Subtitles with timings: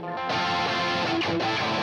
[0.00, 1.79] State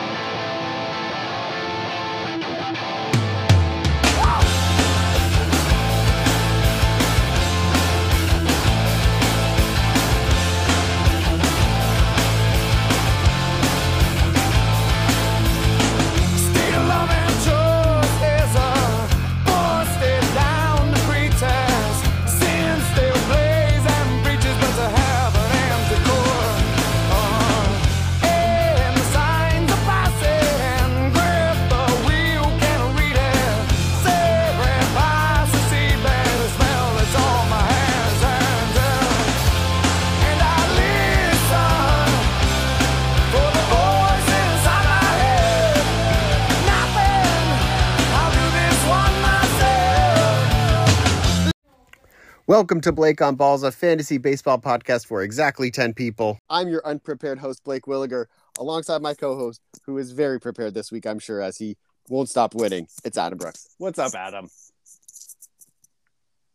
[52.58, 56.40] Welcome to Blake on Balls, a fantasy baseball podcast for exactly 10 people.
[56.50, 58.26] I'm your unprepared host, Blake Williger,
[58.58, 61.76] alongside my co host, who is very prepared this week, I'm sure, as he
[62.08, 62.88] won't stop winning.
[63.04, 63.68] It's Adam Brooks.
[63.78, 64.48] What's up, Adam?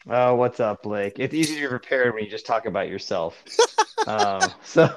[0.05, 1.19] Oh, what's up, Blake?
[1.19, 3.41] It's easy to be prepared when you just talk about yourself.
[4.05, 4.93] um, so,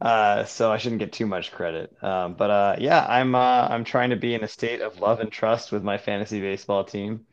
[0.00, 1.94] uh, so I shouldn't get too much credit.
[2.02, 5.20] Um, but uh, yeah, I'm uh, I'm trying to be in a state of love
[5.20, 7.26] and trust with my fantasy baseball team.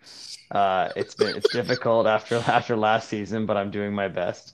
[0.51, 4.53] Uh, it's been it's difficult after after last season, but I'm doing my best.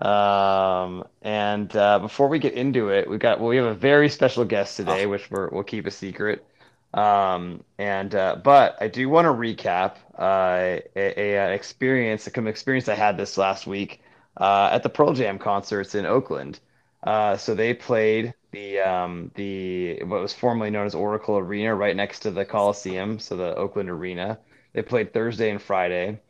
[0.00, 4.08] Um, and uh, before we get into it, we got well, we have a very
[4.08, 6.44] special guest today, which we're, we'll keep a secret.
[6.92, 12.46] Um, and uh, but I do want to recap uh, a, a, an experience, a
[12.46, 14.02] experience I had this last week
[14.36, 16.60] uh, at the Pearl Jam concerts in Oakland.
[17.02, 21.96] Uh, so they played the um, the what was formerly known as Oracle Arena, right
[21.96, 24.38] next to the Coliseum, so the Oakland Arena.
[24.72, 26.20] They played Thursday and Friday,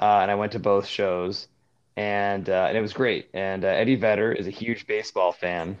[0.00, 1.48] uh, and I went to both shows,
[1.96, 3.28] and uh, and it was great.
[3.34, 5.78] And uh, Eddie Vedder is a huge baseball fan,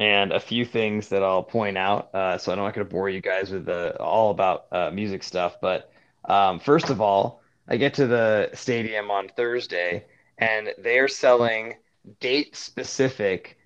[0.00, 2.14] and a few things that I'll point out.
[2.14, 5.56] Uh, so I'm not going to bore you guys with the all about music stuff,
[5.60, 5.92] but
[6.24, 10.06] um, first of all, I get to the stadium on Thursday,
[10.38, 11.74] and they are selling
[12.20, 13.58] date specific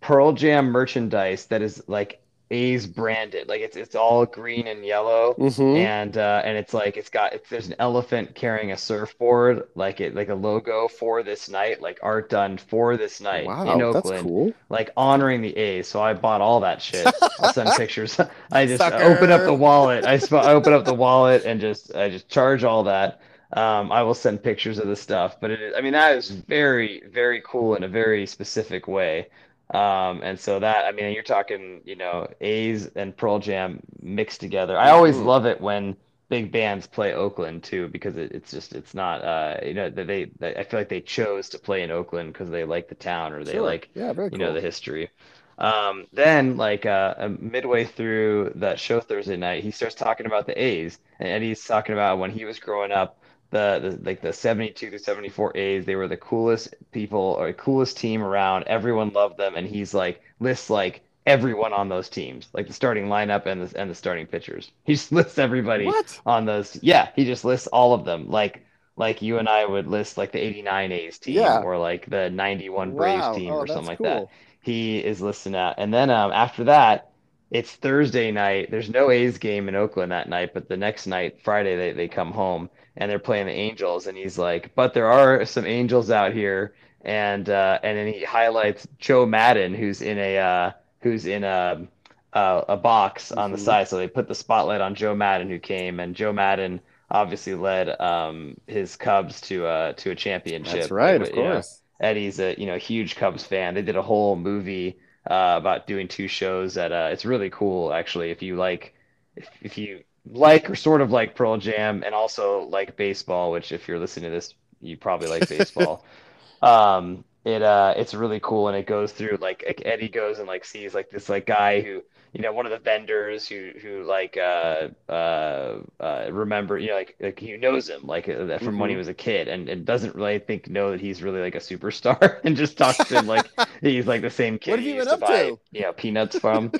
[0.00, 2.18] Pearl Jam merchandise that is like
[2.50, 3.48] A's branded.
[3.48, 5.76] Like it's it's all green and yellow, Mhm.
[5.78, 10.00] and uh, and it's like it's got it's, there's an elephant carrying a surfboard, like
[10.02, 13.92] it like a logo for this night, like art done for this night in Wow,
[13.92, 14.52] that's Oakland cool.
[14.68, 15.88] like honoring the A's.
[15.88, 17.06] So I bought all that shit.
[17.40, 18.20] I'll send pictures.
[18.52, 19.02] I just Sucker.
[19.02, 20.04] open up the wallet.
[20.04, 23.20] I sp- I open up the wallet and just I just charge all that.
[23.54, 27.02] Um, I will send pictures of the stuff, but it I mean, that is very,
[27.10, 29.28] very cool in a very specific way.
[29.74, 34.40] Um, and so that, I mean, you're talking, you know, A's and Pearl Jam mixed
[34.40, 34.76] together.
[34.78, 35.20] I always Mhm.
[35.20, 35.96] love it when
[36.28, 40.30] big bands play Oakland too, because it, it's just, it's not, uh, you know, they,
[40.38, 43.32] they, I feel like they chose to play in Oakland because they like the town
[43.34, 43.60] or they Sure.
[43.60, 44.38] like, Yeah, very you cool.
[44.38, 45.10] know, the history.
[45.58, 50.46] Um, then like uh, uh, midway through that show Thursday night, he starts talking about
[50.46, 53.21] the A's, and Eddie's talking about when he was growing up,
[53.52, 57.96] the, the like the 72 to 74 A's, they were the coolest people or coolest
[57.98, 58.64] team around.
[58.64, 63.06] Everyone loved them, and he's like lists like everyone on those teams, like the starting
[63.06, 64.72] lineup and the and the starting pitchers.
[64.84, 66.20] He just lists everybody What?
[66.26, 66.78] on those.
[66.82, 68.64] Yeah, he just lists all of them, like
[68.96, 71.58] like you and I would list like the 89 A's team Yeah.
[71.58, 73.28] or like the 91 Braves Wow.
[73.28, 74.28] team Oh, or something like that
[74.60, 77.11] he is listing out, And then um, after that,
[77.52, 78.70] it's Thursday night.
[78.70, 82.08] There's no A's game in Oakland that night, but the next night, Friday, they, they
[82.08, 84.06] come home and they're playing the Angels.
[84.08, 86.74] And he's like, but there are some Angels out here.
[87.04, 91.88] And uh, and then he highlights Joe Maddon, who's in a uh, who's in a
[92.32, 93.58] a, a box on the Mhm.
[93.58, 93.88] side.
[93.88, 96.80] So they put the spotlight on Joe Maddon, who came, and Joe Maddon
[97.10, 100.74] obviously led um, his Cubs to uh, to a championship.
[100.74, 101.82] That's right, of You know, course.
[102.00, 103.74] Eddie's a you know huge Cubs fan.
[103.74, 104.98] They did a whole movie
[105.30, 108.30] uh, about doing two shows that uh, it's really cool actually.
[108.30, 108.94] If you like,
[109.36, 113.72] if, if you like or sort of like Pearl Jam and also like baseball, which
[113.72, 116.04] if you're listening to this, you probably like baseball.
[116.62, 120.46] um, it uh, it's really cool and it goes through like, like Eddie goes and
[120.46, 122.02] like sees like this like guy who
[122.32, 126.94] you know one of the vendors who who like uh uh, uh remember you know
[126.94, 128.96] like like he knows him like uh, from when he Mhm.
[128.96, 132.40] was a kid and, and doesn't really think know that he's really like a superstar
[132.44, 133.50] and just talks to him like
[133.82, 135.60] he's like the same kid What have you been to up buy to?
[135.72, 136.72] you know peanuts from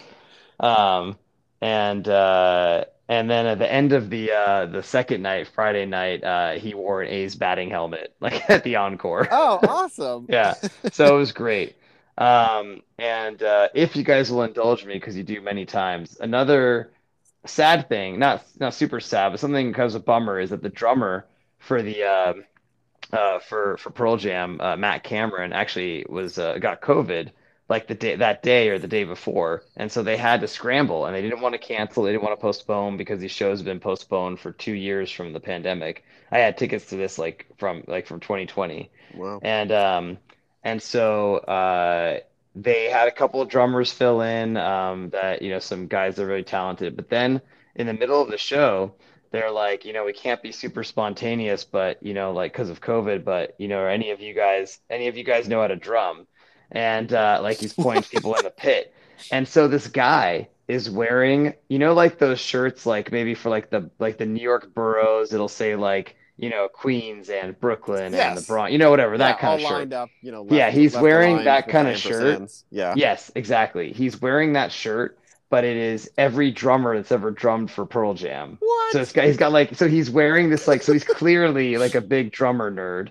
[0.60, 1.18] um
[1.60, 6.24] and uh and then at the end of the uh the second night Friday night
[6.24, 10.28] uh he wore an A's batting helmet like at the encore Oh, awesome.
[10.28, 10.56] yeah,
[10.90, 11.76] so it was great.
[12.18, 16.92] Um, and uh, if you guys will indulge me, because you do many times, another
[17.46, 20.68] sad thing, not not super sad, but something that becomes a bummer is that the
[20.68, 21.26] drummer
[21.58, 22.44] for the um
[23.12, 27.30] uh, for for Pearl Jam, uh, Matt Cameron, actually was uh, got COVID
[27.68, 31.06] like the day that day or the day before, and so they had to scramble,
[31.06, 33.66] and they didn't want to cancel, they didn't want to postpone because these shows have
[33.66, 36.04] been postponed for two years from the pandemic.
[36.30, 39.42] I had tickets to this like from like from 2020, Wow.
[39.42, 40.18] and um,
[40.62, 42.20] and so uh,
[42.54, 46.24] they had a couple of drummers fill in um, that you know some guys that
[46.24, 47.40] are really talented, but then
[47.74, 48.94] in the middle of the show
[49.32, 52.80] they're like, you know, we can't be super spontaneous, but you know, like because of
[52.80, 55.66] COVID, but you know, are any of you guys, any of you guys know how
[55.66, 56.26] to drum?
[56.70, 58.94] And uh, like he's pointing people in the pit,
[59.32, 63.70] and so this guy is wearing, you know, like those shirts, like maybe for like
[63.70, 68.14] the like the New York boroughs, it'll say like, you know, Queens and Brooklyn and
[68.14, 68.46] the Yes.
[68.48, 69.78] Bronx, you know, whatever that Yeah, kind of shirt.
[69.78, 70.44] lined up, you know.
[70.50, 72.50] Yeah, he's wearing that kind of shirt.
[72.70, 72.94] Yeah.
[72.96, 73.92] Yes, exactly.
[73.92, 75.16] He's wearing that shirt,
[75.50, 78.58] but it is every drummer that's ever drummed for Pearl Jam.
[78.58, 78.92] What?
[78.92, 81.94] So this guy, he's got like, so he's wearing this like, so he's clearly like
[81.94, 83.10] a big drummer nerd.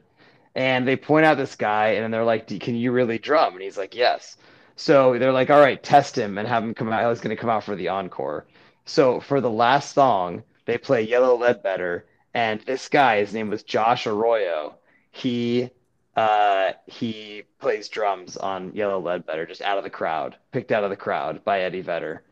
[0.54, 3.62] And they point out this guy, and they're like, "Do- "Can you really drum?" And
[3.62, 4.36] he's like, "Yes."
[4.76, 7.10] So they're like, "All right, test him and have him come out.
[7.10, 8.44] He's going to come out for the encore."
[8.84, 13.64] So for the last song, they play Yellow Ledbetter, and this guy, his name was
[13.64, 14.76] Josh Arroyo.
[15.12, 15.70] He
[16.16, 20.90] uh, he plays drums on Yellow Ledbetter, just out of the crowd, picked out of
[20.90, 22.24] the crowd by Eddie Vedder.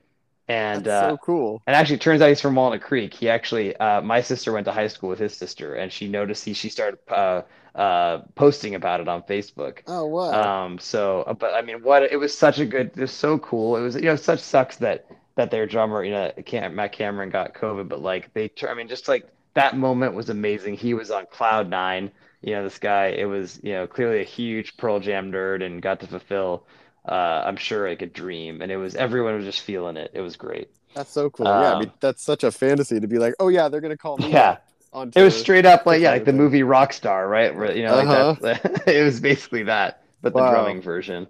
[0.47, 1.61] And uh, so cool.
[1.67, 3.13] and actually, it turns out he's from Walnut Creek.
[3.13, 6.43] He actually, uh, my sister went to high school with his sister, and she noticed
[6.43, 7.43] he she started uh,
[7.75, 9.79] uh, posting about it on Facebook.
[9.85, 10.65] Oh wow.
[10.65, 13.37] Um, so, uh, but I mean, what it was such a good, it was so
[13.37, 13.77] cool.
[13.77, 15.05] It was, you know, such sucks that
[15.35, 18.87] that their drummer, you know, Cam, Matt Cameron got COVID, but like they, I mean,
[18.87, 20.75] just like that moment was amazing.
[20.75, 22.11] He was on cloud nine.
[22.41, 25.81] You know, this guy, it was, you know, clearly a huge Pearl Jam nerd and
[25.81, 26.65] got to fulfill,
[27.07, 28.61] uh, I'm sure like a dream.
[28.61, 30.11] And it was, everyone was just feeling it.
[30.13, 30.69] It was great.
[30.93, 31.53] That's so cool.
[31.53, 33.97] yeah, I mean um, that's such a fantasy to be like, oh yeah, they're gonna
[33.97, 34.27] call me.
[34.31, 34.57] Yeah.
[34.91, 37.55] On It was straight up like yeah, like the movie Rockstar, right?
[37.55, 38.35] Where you know, like Uh-huh.
[38.41, 38.41] that's
[38.87, 40.41] it was basically that, but the Wow.
[40.41, 41.27] drumming version.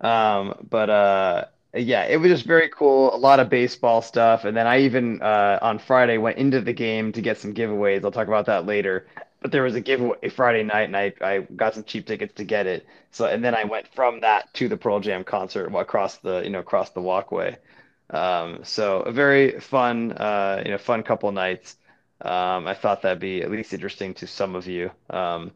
[0.00, 3.14] Um, but uh, yeah, it was just very cool.
[3.14, 6.72] A lot of baseball stuff, and then I even uh, on Friday went into the
[6.72, 8.04] game to get some giveaways.
[8.04, 9.06] I'll talk about that later.
[9.40, 12.44] But there was a giveaway Friday night, and I I got some cheap tickets to
[12.44, 12.86] get it.
[13.10, 16.50] So and then I went from that to the Pearl Jam concert across the you
[16.50, 17.58] know across the walkway.
[18.10, 21.76] Um, so a very fun uh, you know fun couple nights.
[22.20, 24.90] Um, I thought that'd be at least interesting to some of you.
[25.10, 25.52] Um,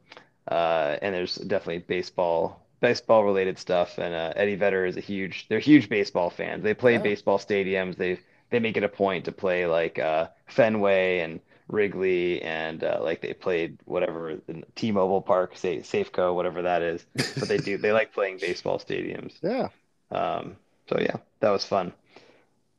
[0.46, 3.98] uh, and there's definitely baseball, baseball related stuff.
[3.98, 6.62] And uh, Eddie Vedder is a huge, they're huge baseball fans.
[6.62, 6.98] They play Yeah.
[7.02, 7.96] baseball stadiums.
[7.96, 8.18] They
[8.50, 13.20] they make it a point to play like uh, Fenway and Wrigley, and uh, like
[13.20, 14.38] they played whatever
[14.74, 17.04] T-Mobile Park, say Safeco, whatever that is.
[17.38, 19.34] But they do, they like playing baseball stadiums.
[19.42, 19.68] Yeah.
[20.10, 20.56] Um,
[20.88, 21.92] so yeah, that was fun.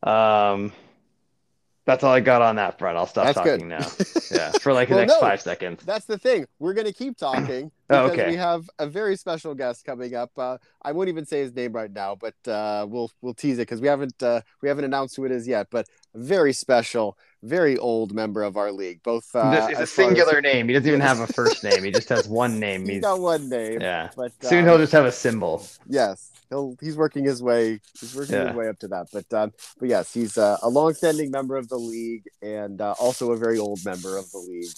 [0.01, 0.71] Um,
[1.89, 2.97] that's all I got on that front.
[2.97, 3.59] I'll stop That's good.
[3.61, 3.87] talking now.
[4.31, 5.19] Yeah, for like the next no.
[5.19, 5.83] five seconds.
[5.83, 6.45] That's the thing.
[6.59, 8.29] We're going to keep talking Oh, because okay.
[8.29, 10.29] we have a very special guest coming up.
[10.37, 13.61] Uh, I won't even say his name right now, but uh, we'll we'll tease it
[13.63, 15.67] because we haven't uh, we haven't announced who it is yet.
[15.71, 19.01] But very special, very old member of our league.
[19.01, 20.67] Both uh, This is a far as- singular name.
[20.67, 21.83] He doesn't even have a first name.
[21.83, 22.81] He just has one name.
[22.81, 23.81] He's He's got one name.
[23.81, 24.09] yeah.
[24.15, 25.65] But Soon um, he'll just have a symbol.
[25.87, 27.79] yes, he'll he's working his way.
[27.99, 28.47] He's working Yeah.
[28.47, 29.07] his way up to that.
[29.13, 33.31] But um, but yes, he's uh, a long-standing member of the league and uh, also
[33.31, 34.73] a very old member of the league.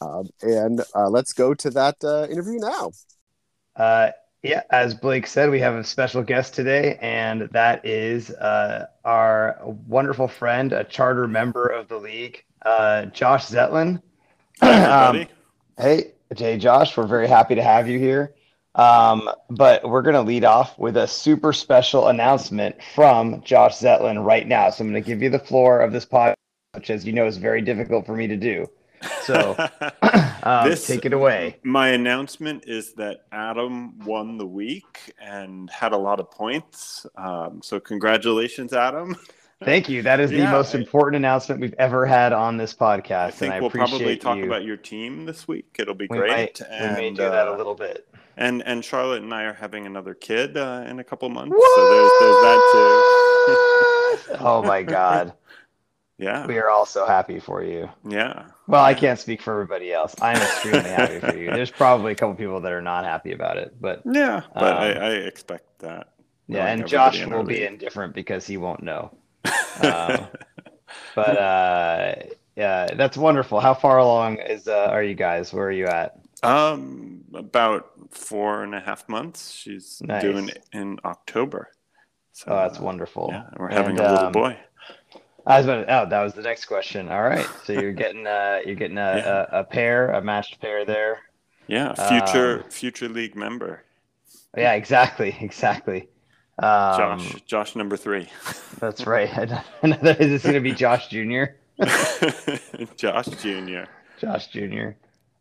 [0.00, 2.92] Um, and uh, let's go to that uh, interview now.
[3.74, 4.10] Uh,
[4.42, 9.58] yeah, as Blake said, we have a special guest today, and that is uh, our
[9.88, 14.00] wonderful friend, a charter member of the league, uh, Josh Zetlin.
[14.62, 15.22] everybody.
[15.22, 15.28] Um,
[15.78, 18.34] hey, Jay, Josh, we're very happy to have you here.
[18.76, 24.24] Um, but we're going to lead off with a super special announcement from Josh Zetlin
[24.24, 24.70] right now.
[24.70, 26.34] So I'm going to give you the floor of this podcast,
[26.74, 28.66] which, as you know, is very difficult for me to do.
[29.22, 29.56] So
[30.42, 31.56] um, This- take it away.
[31.62, 37.06] My announcement is that Adam won the week and had a lot of points.
[37.16, 39.16] Um, so congratulations, Adam.
[39.64, 40.02] Thank you.
[40.02, 43.30] That is the Yeah, most I- important announcement we've ever had on this podcast, I
[43.30, 44.44] think and I we'll probably talk you.
[44.44, 45.76] about your team this week.
[45.78, 46.30] It'll be we great.
[46.30, 48.06] might, and, we may do that a uh, little bit.
[48.36, 51.56] And and Charlotte and I are having another kid uh, in a couple months.
[51.56, 54.36] So there's there's that too.
[54.40, 55.32] oh my God,
[56.18, 56.46] Yeah.
[56.46, 57.88] we are all so happy for you.
[58.06, 58.46] Yeah.
[58.66, 60.14] Well, I can't speak for everybody else.
[60.20, 61.50] I'm extremely happy for you.
[61.50, 64.78] There's probably a couple people that are not happy about it, but Yeah, but Um,
[64.78, 66.08] I, I expect that.
[66.48, 67.62] yeah, and Josh will be league.
[67.72, 69.16] indifferent because he won't know.
[69.82, 70.26] Um,
[71.14, 72.14] But uh,
[72.56, 73.60] yeah, that's wonderful.
[73.60, 75.52] How far along is uh, are you guys?
[75.52, 76.18] Where are you at?
[76.42, 79.50] Um, about four and a half months.
[79.52, 80.22] She's Nice.
[80.22, 81.70] doing it in October.
[82.32, 83.28] So Oh, that's wonderful.
[83.32, 84.58] Yeah, we're having And, a little um, boy.
[85.46, 87.08] I was about to, oh, that was the next question.
[87.08, 89.46] All right, so you're getting uh, you're getting a, Yeah.
[89.52, 91.20] a, a pair, a matched pair there.
[91.68, 93.82] Yeah, future um, future league member.
[94.56, 96.08] Yeah, exactly, exactly.
[96.58, 98.28] Um, Josh, Josh number three.
[98.80, 99.28] That's right.
[99.82, 101.44] Another is this going to be Josh Jr.
[102.96, 103.84] Josh Jr.
[104.18, 104.90] Josh Jr.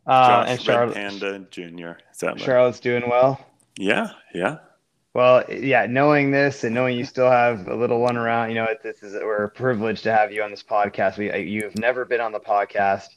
[0.06, 2.00] Uh, Josh and Charlotte, Panda Jr.
[2.12, 2.40] Is that right?
[2.42, 3.44] Charlotte's doing well.
[3.78, 4.58] Yeah, yeah.
[5.14, 8.66] Well, yeah, knowing this and knowing you still have a little one around, you know,
[8.66, 11.18] what this is we're privileged to have you on this podcast.
[11.18, 13.08] We you've never been on the podcast.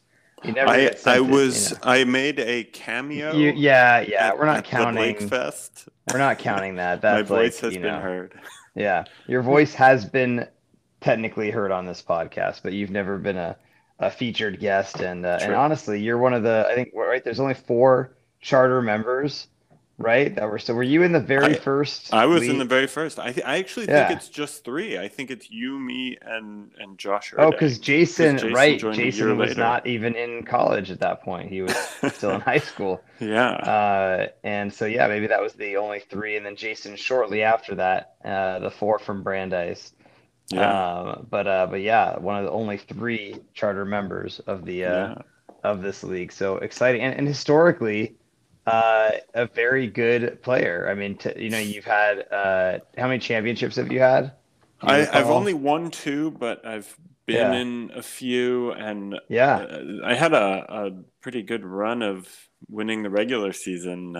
[0.44, 0.70] You never.
[0.70, 1.82] I I was you know.
[1.82, 3.32] I made a cameo.
[3.32, 4.28] You- yeah, yeah.
[4.28, 4.94] at- We're not the counting.
[4.94, 5.88] Blake Fest.
[6.12, 7.02] We're not counting that.
[7.02, 8.40] My voice like, has you been heard.
[8.76, 10.46] Yeah, your voice has been
[11.00, 13.56] technically heard on this podcast, but you've never been a,
[13.98, 15.00] a featured guest.
[15.00, 17.22] And uh, and honestly, you're one of the I think right.
[17.24, 19.48] There's only four charter members,
[19.98, 20.34] right?
[20.36, 20.74] That were so.
[20.74, 22.14] Were you in the very I- first?
[22.14, 23.18] I was in the very first.
[23.18, 24.06] I th- I actually Yeah.
[24.08, 24.96] think it's just three.
[24.98, 27.34] I think it's you, me, and and Josh.
[27.36, 28.78] Oh, because Jason, Jason right?
[28.78, 29.60] Jason was later.
[29.60, 31.48] not even in college at that point.
[31.50, 31.74] He was
[32.12, 33.02] still in high school.
[33.18, 33.50] yeah.
[33.50, 36.36] Uh, and so, yeah, maybe that was the only three.
[36.36, 39.92] And then Jason shortly after that, uh, the four from Brandeis.
[40.50, 40.74] Yeah.
[41.00, 45.08] Um, but uh, but yeah, one of the only three charter members of the uh,
[45.08, 45.14] yeah.
[45.64, 46.32] of this league.
[46.32, 48.16] So exciting, and, and historically,
[48.66, 50.88] uh, a very good player.
[50.90, 54.32] I mean, t- you know, you've had uh, how many championships have you had?
[54.82, 57.52] You I, I've only won two, but I've been Yeah.
[57.52, 59.56] in a few, and yeah.
[59.58, 62.28] uh, I had a, a pretty good run of
[62.68, 64.16] winning the regular season.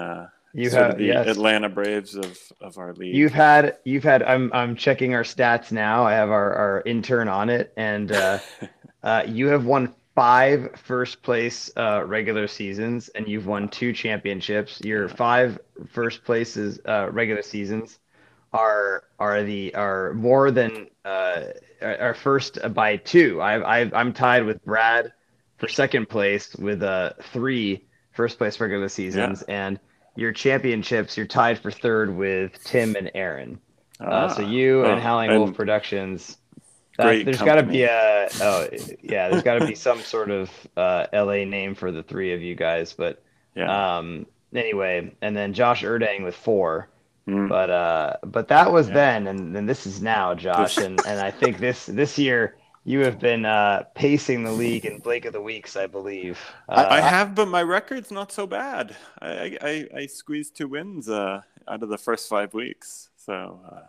[0.59, 1.27] You sort have the yes.
[1.29, 3.15] Atlanta Braves of, of our league.
[3.15, 6.05] You've had you've had I'm I'm checking our stats now.
[6.05, 8.39] I have our, our intern on it, and uh,
[9.05, 14.81] uh, you have won five first place uh, regular seasons, and you've won two championships.
[14.81, 15.61] Your five
[15.93, 18.01] first places uh, regular seasons
[18.53, 21.45] are are the are more than uh,
[21.81, 23.41] are first by two.
[23.41, 25.13] I I I'm tied with Brad
[25.59, 29.79] for second place with uh three first place regular seasons, and
[30.19, 33.61] your championships you're tied for third with Tim and Aaron.
[34.01, 36.39] Uh, so Ah, you and oh, Howling and Wolf Productions.
[36.97, 38.67] that- there's got to be a oh
[39.01, 42.43] yeah, there's got to be some sort of uh, LA name for the three of
[42.43, 42.93] you guys.
[42.93, 43.23] But
[43.55, 43.99] yeah.
[43.99, 46.89] um, anyway, and then Josh Erdang with four.
[47.29, 47.49] Mm.
[47.49, 48.95] But uh, but that was Yeah.
[48.95, 53.01] then, and then this is now, Josh, and and I think this this year you
[53.01, 56.39] have been uh, pacing the league in Blake of the Weeks, I believe.
[56.69, 58.97] Uh, I have, but my record's not so bad.
[59.21, 63.11] I I, I, I squeezed two wins uh, out of the first five weeks.
[63.17, 63.81] So uh,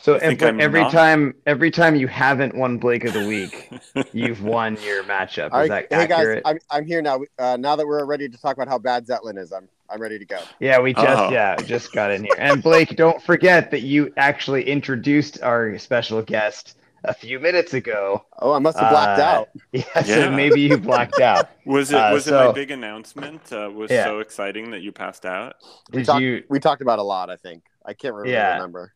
[0.00, 3.70] so every, every not- time every time you haven't won Blake of the Week,
[4.12, 5.46] you've won your matchup.
[5.46, 6.42] Is All right, that hey guys.
[6.44, 7.20] I'm, I'm here now.
[7.38, 10.18] Uh, now that we're ready to talk about how bad Zetlin is, I'm I'm ready
[10.18, 10.38] to go.
[10.60, 11.30] Yeah, we just Oh.
[11.30, 12.34] yeah just got in here.
[12.38, 16.76] And Blake, don't forget that you actually introduced our special guest
[17.08, 18.24] a few minutes ago.
[18.38, 19.48] Oh, I must have blacked Uh, out.
[19.72, 20.02] Yeah, Yeah.
[20.02, 21.48] so maybe you blacked out.
[21.66, 23.52] was it Uh, was it my big announcement?
[23.52, 24.04] Uh, was Yeah.
[24.04, 25.56] so exciting that you passed out.
[25.92, 26.44] We Did talked you?
[26.48, 27.30] we talked about a lot.
[27.30, 28.54] I think I can't really Yeah.
[28.54, 28.92] remember.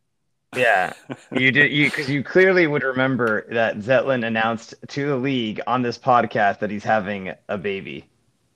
[0.55, 0.93] Yeah,
[1.33, 1.73] you did.
[1.73, 6.59] You because you clearly would remember that Zetlin announced to the league on this podcast
[6.59, 8.09] that he's having a baby.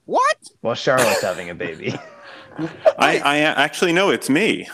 [0.04, 0.36] What?
[0.62, 1.94] Well, Charlotte's having a baby.
[2.98, 4.68] I, I actually know it's me.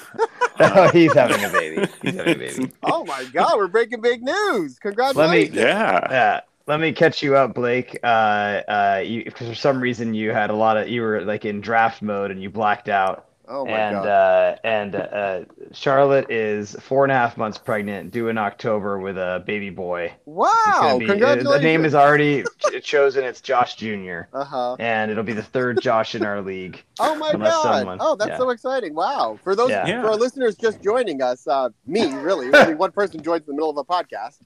[0.61, 1.89] oh, he's having a baby.
[2.03, 2.73] He's having a baby.
[2.83, 4.79] Oh my God, we're breaking big news!
[4.79, 5.55] Congratulations.
[5.55, 6.07] Let me, Yeah.
[6.11, 6.41] Yeah.
[6.67, 7.99] Let me catch you up, Blake.
[8.05, 11.45] Uh, uh, you because for some reason you had a lot of you were like
[11.45, 13.27] in draft mode and you blacked out.
[13.49, 14.07] Oh my and God.
[14.07, 15.41] uh, and uh,
[15.73, 20.13] Charlotte is four and a half months pregnant, due in October with a baby boy.
[20.27, 20.97] Wow!
[20.99, 21.51] be- Congratulations.
[21.51, 22.45] The name is already
[22.83, 23.25] chosen.
[23.25, 24.23] It's Josh Jr.
[24.33, 24.77] Uh huh.
[24.79, 26.83] and it'll be the third Josh in our league.
[27.01, 27.63] Oh my God!
[27.79, 28.39] someone- oh, that's yeah.
[28.39, 28.95] so exciting!
[28.95, 29.39] Wow.
[29.43, 30.03] For those Yeah.
[30.03, 33.55] For our listeners just joining us, uh, me really, only one person joins in the
[33.55, 34.39] middle of a podcast.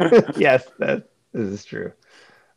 [0.36, 1.92] yes, that this is true.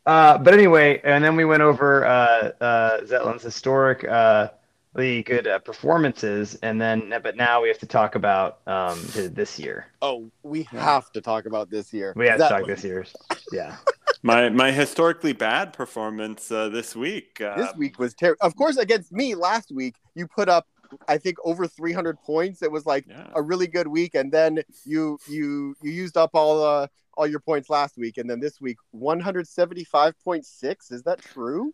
[0.06, 4.48] Uh, but anyway, and then we went over uh, uh, Zetlin's historic, uh,
[4.94, 9.86] good uh, performances, and then but now we have to talk about um, this year.
[10.02, 12.12] Oh, we have to talk about this year.
[12.16, 12.48] We have to Zetlin.
[12.48, 13.06] talk this year.
[13.52, 13.76] Yeah.
[14.22, 17.40] My my historically bad performance uh, this week.
[17.40, 18.38] Uh, This week was terrible.
[18.42, 20.66] Of course, against me last week, you put up,
[21.08, 22.62] I think, over 300 points.
[22.62, 23.28] It was like yeah.
[23.34, 27.40] a really good week, and then you you you used up all uh, all your
[27.40, 30.92] points last week, and then this week 175.6.
[30.92, 31.72] Is that true?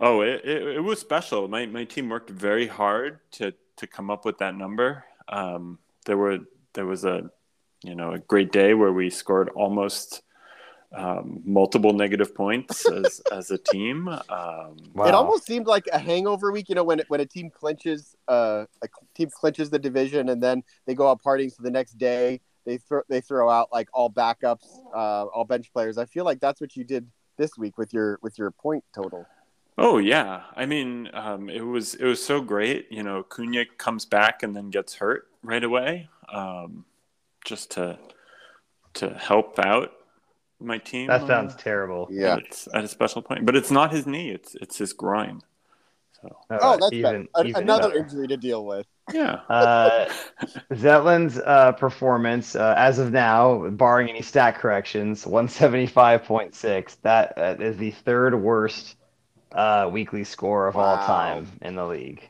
[0.00, 1.48] Oh, it, it, it was special.
[1.48, 5.04] My my team worked very hard to to come up with that number.
[5.28, 6.38] Um, there were
[6.74, 7.30] there was a
[7.82, 10.22] you know a great day where we scored almost
[10.94, 14.08] um, multiple negative points as as a team.
[14.08, 16.68] Um, It almost seemed like a hangover week.
[16.68, 20.62] You know, when when a team clinches, uh, a team clinches the division, and then
[20.86, 21.52] they go out partying.
[21.52, 25.72] So the next day they throw they throw out like all backups, uh, all bench
[25.72, 25.98] players.
[25.98, 27.06] I feel like that's what you did
[27.36, 29.26] this week with your with your point total.
[29.78, 32.90] Oh yeah, I mean, um, it was it was so great.
[32.90, 36.08] You know, Cunha comes back and then gets hurt right away.
[36.32, 36.84] um,
[37.44, 37.98] just to
[38.94, 39.90] to help out
[40.60, 41.08] my team.
[41.08, 42.08] That uh, sounds terrible.
[42.10, 42.36] Yeah.
[42.36, 45.40] It's at a special point, but it's not his knee; it's it's his groin.
[46.20, 47.28] So Oh, Uh, that's even.
[47.34, 48.00] A- even another better.
[48.00, 48.86] injury to deal with.
[49.12, 50.08] yeah, Uh,
[50.72, 56.96] Zetlin's uh, performance, uh, as of now, barring any stat corrections, 175.6.
[57.02, 58.96] That uh, is the third worst
[59.54, 62.28] uh, weekly score of all time in the league.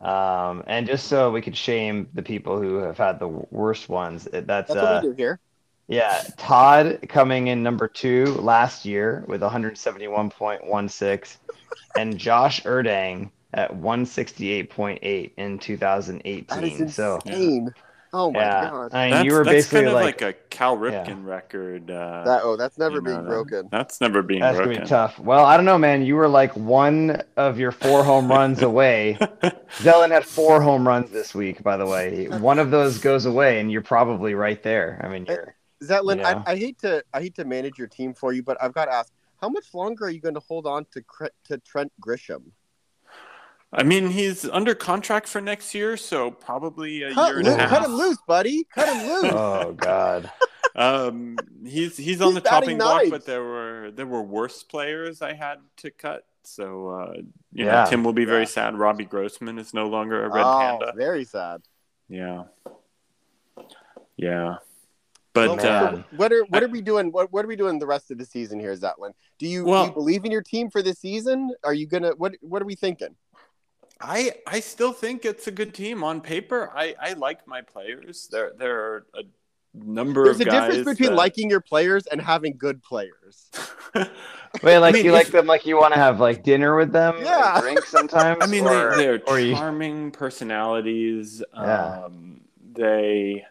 [0.00, 4.28] Um, and just so we could shame the people who have had the worst ones,
[4.30, 5.40] that's, That's uh, we do here.
[5.88, 11.36] yeah, Todd coming in number two last year with 171.16,
[11.96, 16.44] and Josh Erdang at 168.8 in 2018.
[16.46, 17.74] That is so insane.
[18.12, 18.94] Oh my yeah, god.
[18.94, 21.04] I mean, that's, you were that's basically kind of like, like, a Cal Yeah.
[21.04, 21.90] Ripken record.
[21.90, 23.68] Uh, That oh, that's never you know, being broken.
[23.70, 24.82] That's never being that's gonna broken.
[24.84, 25.18] be tough.
[25.18, 26.02] Well, I don't know, man.
[26.02, 29.18] You were like one of your four home runs away.
[29.78, 32.28] Zetlin had four home runs this week, by the way.
[32.28, 35.00] One of those goes away, and you're probably right there.
[35.04, 36.42] I mean, you're Zetlin, Yeah.
[36.46, 38.86] I, I hate to I hate to manage your team for you, but I've got
[38.86, 41.02] to ask, how much longer are you going to hold on to
[41.44, 42.52] to Trent Grisham?
[43.72, 47.56] I mean, he's under contract for next year, so probably a Cut, year and a
[47.56, 47.68] half.
[47.68, 48.64] cut him loose, buddy.
[48.74, 49.32] Cut him loose.
[49.34, 50.30] oh god.
[50.74, 53.10] Um, he's he's on He's the chopping batting block, ninth.
[53.10, 56.24] but there were there were worse players I had to cut.
[56.44, 57.12] So uh,
[57.52, 57.84] you Yeah.
[57.84, 58.74] know, Tim will be very sad.
[58.78, 60.92] Robbie Grossman is no longer a red oh, panda.
[60.96, 61.60] very sad.
[62.08, 62.44] Yeah,
[64.16, 64.56] yeah.
[65.34, 67.12] But Well, uh, what are what are we doing?
[67.12, 69.12] What what are we doing the rest of the season here, Zetlin?
[69.38, 71.52] Do you, do you believe in your team for this season?
[71.64, 73.14] Are you gonna what what are we thinking?
[74.00, 76.70] I I still think it's a good team on paper.
[76.74, 78.28] I I like my players.
[78.30, 79.22] There there are a
[79.74, 80.48] number of things.
[80.50, 83.50] There's a difference between that- liking your players and having good players.
[84.62, 86.92] Wait, like mean, you if- like them, like you want to have like dinner with
[86.92, 87.60] them, and Yeah.
[87.60, 88.38] drink sometimes.
[88.42, 91.42] I mean, or, they, they're or you, charming personalities.
[91.54, 92.04] Yeah.
[92.04, 93.44] Um, they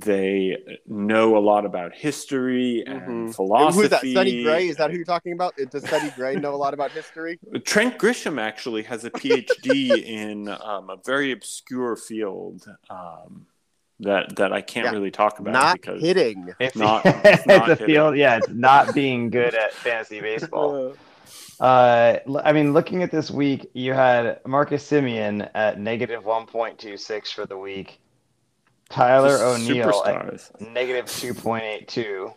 [0.00, 3.34] they know a lot about history and Mhm.
[3.34, 3.76] philosophy.
[3.76, 4.02] Who is that?
[4.06, 4.68] Sonny Gray?
[4.68, 5.54] Is that who you're talking about?
[5.70, 7.38] Does Sonny Gray know a lot about history?
[7.64, 13.46] Trent Grisham actually has a PhD in um, a very obscure field um,
[14.00, 14.92] that that I can't Yeah.
[14.92, 16.54] really talk about Not because it's, hitting.
[16.74, 18.16] not- it's, it's not a field.
[18.16, 20.94] Yeah, it's not being good at fantasy baseball.
[21.58, 27.32] Uh, l- I mean, looking at this week, you had Marcus Semien at negative 1.26
[27.32, 27.98] for the week.
[28.88, 32.34] Tyler O'Neill at negative 2.82.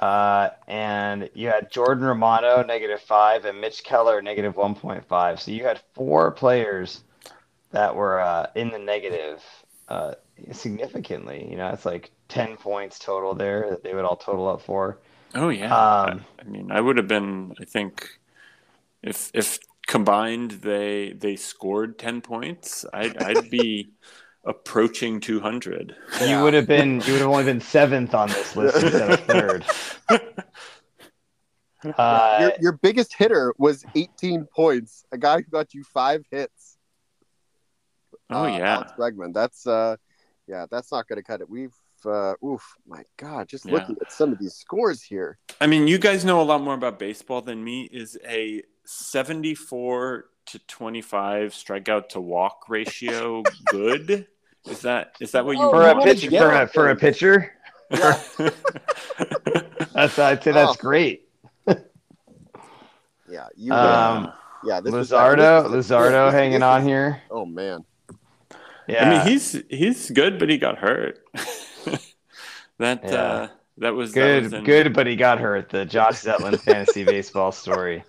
[0.00, 5.38] Uh, and you had Jordan Romano, negative 5, and Mitch Keller, negative 1.5.
[5.40, 7.02] So you had four players
[7.72, 9.42] that were uh, in the negative
[9.88, 10.14] uh,
[10.52, 11.48] significantly.
[11.50, 14.98] You know, it's like 10 points total there that they would all total up for.
[15.34, 15.66] Oh yeah.
[15.66, 17.54] Um, I, I mean, I would have been.
[17.60, 18.08] I think
[19.02, 23.90] if if combined they they scored ten points, I'd I'd be
[24.48, 25.94] approaching two hundred.
[26.26, 29.20] You would have been, you would have only been seventh on this list instead of
[29.20, 29.64] third.
[31.96, 35.04] Uh, your, your biggest hitter was 18 points.
[35.12, 36.76] A guy who got you five hits.
[38.30, 38.74] Oh Uh, yeah.
[38.74, 39.32] Alex Bregman.
[39.32, 39.94] That's uh,
[40.48, 41.48] yeah, that's not going to cut it.
[41.48, 41.72] We've
[42.04, 43.74] uh, oof, my God, just Yeah.
[43.74, 45.38] looking at some of these scores here.
[45.60, 47.88] I mean, you guys know a lot more about baseball than me.
[47.92, 54.26] Is a seventy-four to twenty-five strikeout to walk ratio good?
[54.66, 56.90] Is that is that what you Oh, for a wanna pitch, for a, up for
[56.90, 57.52] a pitcher,
[57.90, 58.20] Yeah.
[59.94, 60.74] that's I'd say that's Oh.
[60.78, 61.28] great.
[63.30, 63.72] Yeah, you.
[63.74, 64.32] Um,
[64.64, 67.20] yeah, this is- Luzardo, this is- Luzardo this is- hanging on here.
[67.30, 67.84] Oh man,
[68.86, 71.18] Yeah, I mean, he's he's good, but he got hurt.
[72.78, 73.10] that Yeah.
[73.14, 75.68] uh, that was that good, was in- good, but he got hurt.
[75.68, 78.02] The Josh Zetlin fantasy baseball story.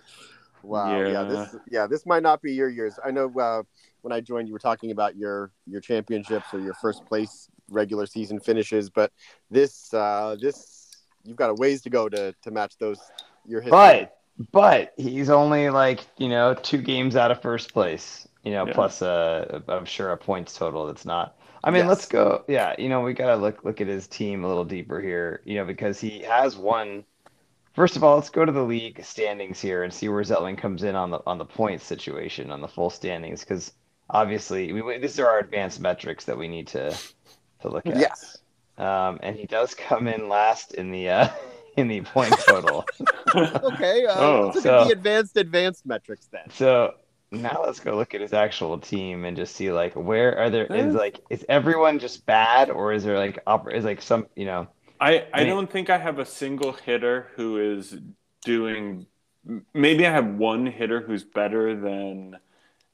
[0.62, 0.98] wow.
[0.98, 1.22] Yeah, Yeah.
[1.24, 2.98] this yeah, this might not be your years.
[3.04, 3.62] I know uh,
[4.02, 8.06] when I joined, you were talking about your your championships or your first place regular
[8.06, 9.12] season finishes, but
[9.50, 13.00] this uh, this you've got a ways to go to to match those
[13.46, 13.70] your history.
[13.70, 14.16] But
[14.52, 18.26] but he's only like you know two games out of first place.
[18.42, 18.72] You know, Yeah.
[18.72, 21.36] plus uh, I'm sure a points total that's not.
[21.62, 21.88] I mean, Yes.
[21.88, 22.44] let's go.
[22.48, 25.42] Yeah, you know, we gotta look look at his team a little deeper here.
[25.44, 27.04] You know, because he has won.
[27.74, 30.82] First of all, let's go to the league standings here and see where Zetlin comes
[30.82, 33.72] in on the on the points situation on the full standings because
[34.10, 36.96] obviously we, these are our advanced metrics that we need to
[37.62, 37.96] to look at.
[37.96, 38.38] yes,
[38.78, 41.28] Um, and he does come in last in the uh,
[41.76, 42.84] in the point total.
[43.36, 44.06] okay.
[44.06, 46.48] Uh, Oh, let's look so- at the advanced advanced metrics then.
[46.50, 46.94] So
[47.30, 50.66] now let's go look at his actual team and just see like where are there
[50.66, 54.46] is like is everyone just bad or is there like up is like some you
[54.46, 54.66] know
[55.00, 57.96] I, I I mean- don't think I have a single hitter who is
[58.44, 59.06] doing.
[59.72, 62.36] Maybe I have one hitter who's better than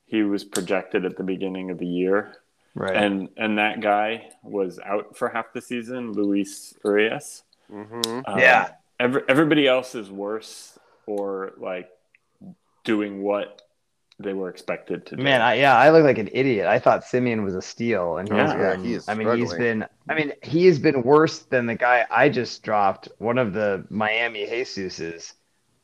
[0.06, 2.36] he was projected at the beginning of the year.
[2.74, 2.94] Right.
[2.94, 7.42] and and that guy was out for half the season, Luis Urias.
[7.72, 8.20] Mm-hmm.
[8.26, 8.68] Um, Yeah.
[9.00, 11.88] Every, everybody else is worse or like
[12.84, 13.62] doing what
[14.18, 15.22] they were expected to do.
[15.22, 16.66] Man, I, yeah, I look like an idiot.
[16.66, 18.84] I thought Semien was a steal, and he's Yeah, yeah, been.
[18.84, 19.80] he is I mean, he's struggling.
[19.80, 19.88] been.
[20.08, 23.08] I mean, he has been worse than the guy I just dropped.
[23.18, 25.34] One of the Miami Jesuses.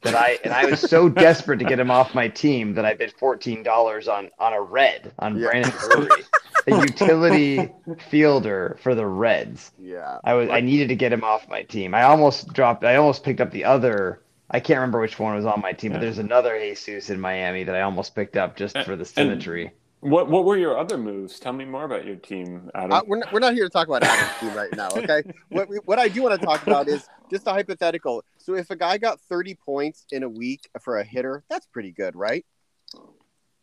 [0.02, 2.94] That I and I was so desperate to get him off my team that I
[2.94, 5.46] bid fourteen dollars on on a red on Yeah.
[5.48, 6.22] Brandon Drury,
[6.66, 7.68] a utility
[8.10, 9.70] fielder for the Reds.
[9.78, 10.18] Yeah.
[10.24, 11.94] I was I needed to get him off my team.
[11.94, 12.84] I almost dropped.
[12.84, 14.20] I almost picked up the other.
[14.50, 17.62] I can't remember which one was on my team, but there's another Jesus in Miami
[17.64, 19.70] that I almost picked up just And- for the and- symmetry.
[20.02, 21.38] What what were your other moves?
[21.38, 22.90] Tell me more about your team, Adam.
[22.92, 25.22] Uh, we're, not, we're not here to talk about Adam's team right now, okay?
[25.48, 28.24] what, what I do want to talk about is just a hypothetical.
[28.38, 31.92] So if a guy got 30 points in a week for a hitter, that's pretty
[31.92, 32.44] good, right?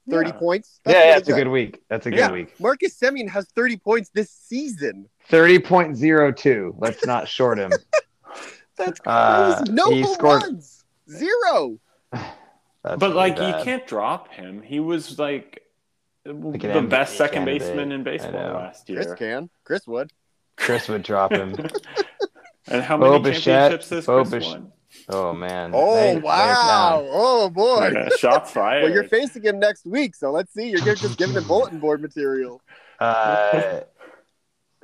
[0.09, 0.35] 30 Yeah.
[0.37, 0.79] points?
[0.85, 1.81] That's yeah, yeah, really it's a good week.
[1.89, 2.31] That's a good Yeah.
[2.31, 2.57] week.
[2.57, 5.09] Marcus Semien has 30 points this season.
[5.27, 6.73] Thirty point zero two.
[6.77, 7.71] Let's not short him.
[8.77, 9.03] That's crazy.
[9.05, 10.85] Uh, no he home scored- runs.
[11.09, 11.79] Zero.
[12.81, 13.57] But really like bad.
[13.59, 14.61] you can't drop him.
[14.63, 15.63] He was like,
[16.33, 17.61] Like the best second candidate.
[17.61, 19.03] baseman in baseball last year.
[19.03, 19.49] Chris can.
[19.63, 20.11] Chris would.
[20.57, 21.55] Chris would drop him.
[22.71, 24.71] And how Bo many Bichette, championships has Bo Chris Bich- won?
[25.07, 25.71] Oh man.
[25.73, 27.01] Oh, Hey, wow.
[27.01, 27.09] down.
[27.11, 27.89] Oh, boy.
[27.95, 28.83] Yeah, shots fired.
[28.83, 30.69] Well, you're facing him next week, so let's see.
[30.69, 32.61] You're just giving him bulletin board material.
[32.99, 33.79] Uh,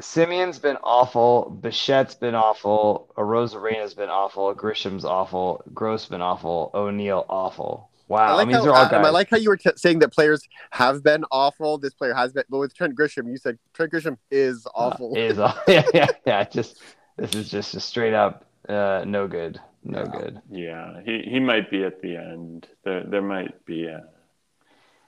[0.01, 1.57] Semien's been awful.
[1.61, 3.13] Bichette's been awful.
[3.17, 4.53] Arozarena's been awful.
[4.53, 5.61] Grisham's awful.
[5.73, 6.71] Gross been awful.
[6.73, 7.89] O'Neill awful.
[8.07, 8.19] Wow.
[8.19, 9.07] I I, like mean, these how are all Adam, guys.
[9.07, 11.77] I like how you were t- saying that players have been awful.
[11.77, 15.13] This player has been, but with Trent Grisham, you said Trent Grisham is awful.
[15.15, 16.43] Uh, is aw- yeah, yeah, yeah.
[16.43, 16.81] Just
[17.17, 19.59] this is just a straight up uh, no good.
[19.83, 20.19] No Yeah.
[20.19, 20.41] good.
[20.51, 22.67] yeah, he, he might be at the end.
[22.83, 23.99] There there might be uh,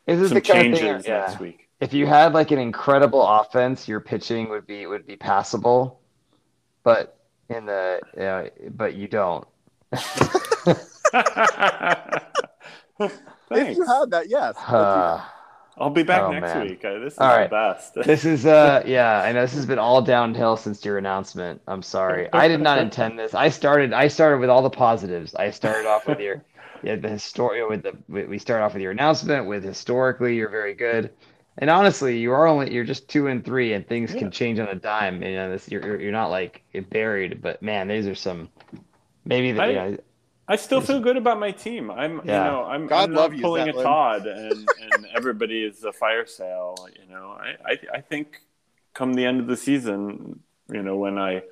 [0.08, 1.14] Is this some the kind changes of thing?
[1.14, 1.20] Yeah.
[1.28, 1.70] next week.
[1.80, 6.00] If you had like an incredible offense, your pitching would be would be passable,
[6.84, 9.46] but in the uh, but you don't.
[13.52, 14.56] if you had that, yes.
[14.58, 15.24] Uh,
[15.78, 16.68] I'll be back Oh, next man.
[16.70, 16.82] week.
[16.82, 17.94] This is All the best.
[18.04, 21.82] this is uh yeah i know this has been all downhill since your announcement i'm
[21.82, 25.50] sorry i did not intend this i started i started with all the positives i
[25.50, 26.44] started off with your
[26.84, 30.50] yeah the historia with the we we start off with your announcement with historically you're
[30.50, 31.12] very good
[31.58, 34.20] and honestly you are only you're just two and three and things Yeah.
[34.20, 37.62] can change on a dime you know this you're you're you're not like buried but
[37.64, 38.50] man these are some
[39.26, 39.98] maybe the, I- you know,
[40.48, 41.92] I still feel good about my team.
[41.92, 42.46] I'm, Yeah.
[42.46, 45.84] you know, I'm, God I'm love not you, pulling a Todd, and, and everybody is
[45.84, 46.88] a fire sale.
[47.00, 48.42] You know, I, I, I think
[48.94, 50.40] come the end of the season,
[50.72, 51.44] you know, when I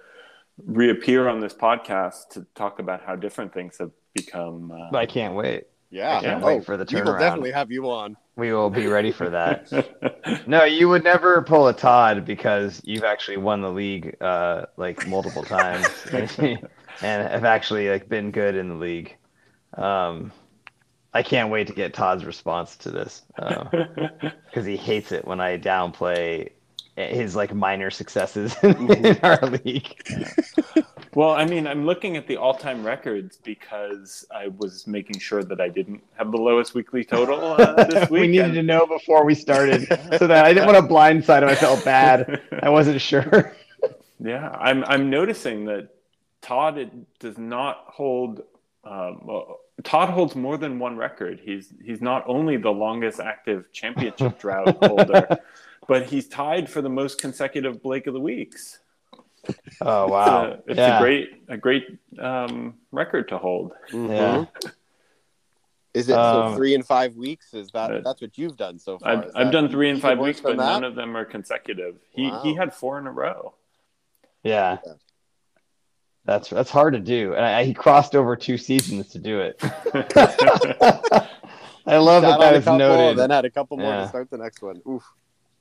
[0.63, 4.71] reappear on this podcast to talk about how different things have become.
[4.71, 7.05] Uh, i can't wait yeah, I can't oh, wait for the turnaround.
[7.05, 8.17] we will definitely have you on.
[8.35, 13.03] we will be ready for that No, you would never pull a Todd because you've
[13.03, 15.87] actually won the league uh like multiple times
[17.01, 19.15] and have actually like been good in the league.
[19.75, 20.31] Um
[21.13, 25.57] I can't wait to get Todd's response to this because he hates it when I
[25.57, 26.49] downplay
[26.97, 29.95] his like minor successes in our league.
[31.13, 35.59] well, I mean, I'm looking at the all-time records because I was making sure that
[35.59, 38.21] I didn't have the lowest weekly total uh, this week.
[38.21, 41.49] we needed to know before we started so that I didn't want to blindside him.
[41.49, 42.41] I felt bad.
[42.61, 43.53] I wasn't sure.
[44.19, 45.94] Yeah, I'm I'm noticing that
[46.45, 48.41] Todd it does not hold.
[48.83, 49.27] Um,
[49.83, 51.39] Todd holds more than one record.
[51.43, 55.39] He's he's not only the longest active championship drought holder,
[55.87, 58.79] but he's tied for the most consecutive Blake of the Weeks.
[59.81, 60.45] Oh It's wow.
[60.45, 60.97] a, it's yeah.
[60.97, 61.85] a great a great
[62.19, 63.73] um, record to hold.
[63.91, 63.97] Yeah.
[63.97, 64.71] Mhm.
[65.95, 67.53] Is it so Um, three and five weeks?
[67.53, 69.09] Is that uh, that's what you've done so far?
[69.11, 71.95] I've, I've done three and five weeks, but than none of them are consecutive.
[72.11, 72.41] He Wow.
[72.43, 73.53] he had four in a row.
[74.43, 74.77] Yeah.
[76.25, 77.33] That's that's hard to do.
[77.35, 79.59] And I, he crossed over two seasons to do it.
[81.87, 83.17] I love Sat that that is couple, noted.
[83.17, 84.01] Then had a couple more Yeah.
[84.01, 84.81] to start the next one.
[84.89, 85.03] Oof.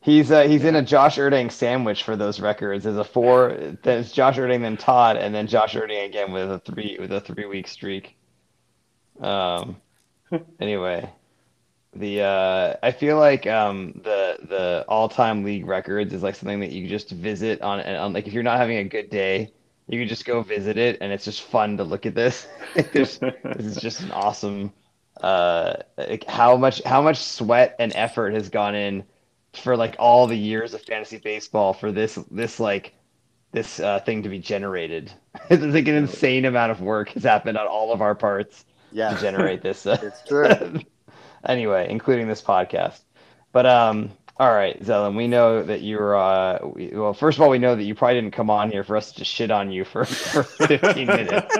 [0.00, 2.84] He's uh, he's in a Josh Erding sandwich for those records.
[2.84, 3.76] There's a four.
[3.82, 7.20] There's Josh Erding, then Todd, and then Josh Erding again with a three with a
[7.20, 8.16] three week streak.
[9.20, 9.76] Um.
[10.58, 11.08] Anyway,
[11.94, 16.58] the uh, I feel like um the the all time league records is like something
[16.60, 19.52] that you just visit on and on like if you're not having a good day,
[19.88, 22.46] you can just go visit it, and it's just fun to look at this.
[22.92, 23.20] This
[23.58, 24.72] is just an awesome
[25.20, 29.04] uh like how much how much sweat and effort has gone in
[29.52, 32.94] for like all the years of fantasy baseball for this this like
[33.52, 35.12] this uh, thing to be generated.
[35.50, 39.14] it's like an insane amount of work has happened on all of our parts yeah.
[39.14, 39.86] to generate this.
[39.86, 40.80] Uh, it's true.
[41.46, 43.00] anyway, including this podcast.
[43.52, 46.16] But um, All right, Zetlin, we know that you're.
[46.16, 48.82] Uh, we, well, first of all, we know that you probably didn't come on here
[48.82, 51.56] for us to shit on you for, for 15 minutes.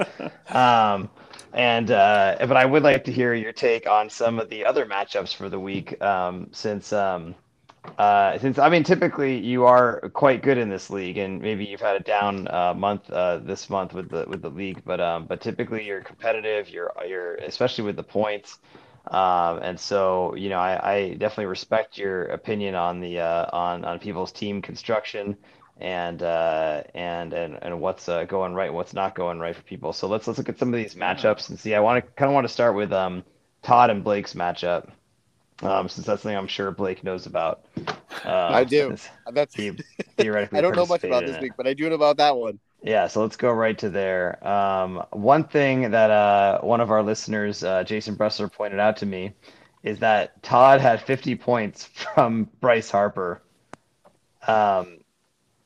[0.49, 1.09] Um,
[1.53, 4.87] and uh, but I would like to hear your take on some of the other
[4.87, 7.37] matchups for the week, um, since um,
[7.99, 11.81] uh, since I mean, typically you are quite good in this league, and maybe you've
[11.81, 15.27] had a down uh, month uh, this month with the with the league, but um,
[15.27, 16.69] but typically you're competitive.
[16.69, 18.59] You're you're especially with the points.
[19.11, 23.85] Um, and so, you know, I, I definitely respect your opinion on the uh, on
[23.85, 25.37] on people's team construction
[25.79, 29.93] and uh, and and and what's uh, going right, what's not going right for people.
[29.93, 31.75] So let's let's look at some of these matchups and see.
[31.75, 33.25] I want to kind of want to start with um,
[33.63, 34.91] Todd and Blake's matchup,
[35.63, 37.65] um, since that's something I'm sure Blake knows about.
[38.25, 38.95] Uh, I do.
[38.95, 39.73] since That's He
[40.17, 41.41] theoretically I don't know much about this it.
[41.41, 42.61] week, but I do know about that one.
[42.85, 44.47] Yeah, so let's go right to there.
[44.47, 49.07] Um, one thing that uh, one of our listeners, uh, Jason Bressler, pointed out to
[49.07, 49.33] me
[49.83, 53.43] is that Todd had 50 points from Bryce Harper,
[54.47, 54.99] um,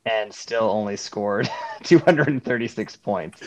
[0.06, 1.50] and still only scored
[1.82, 3.42] 236 points.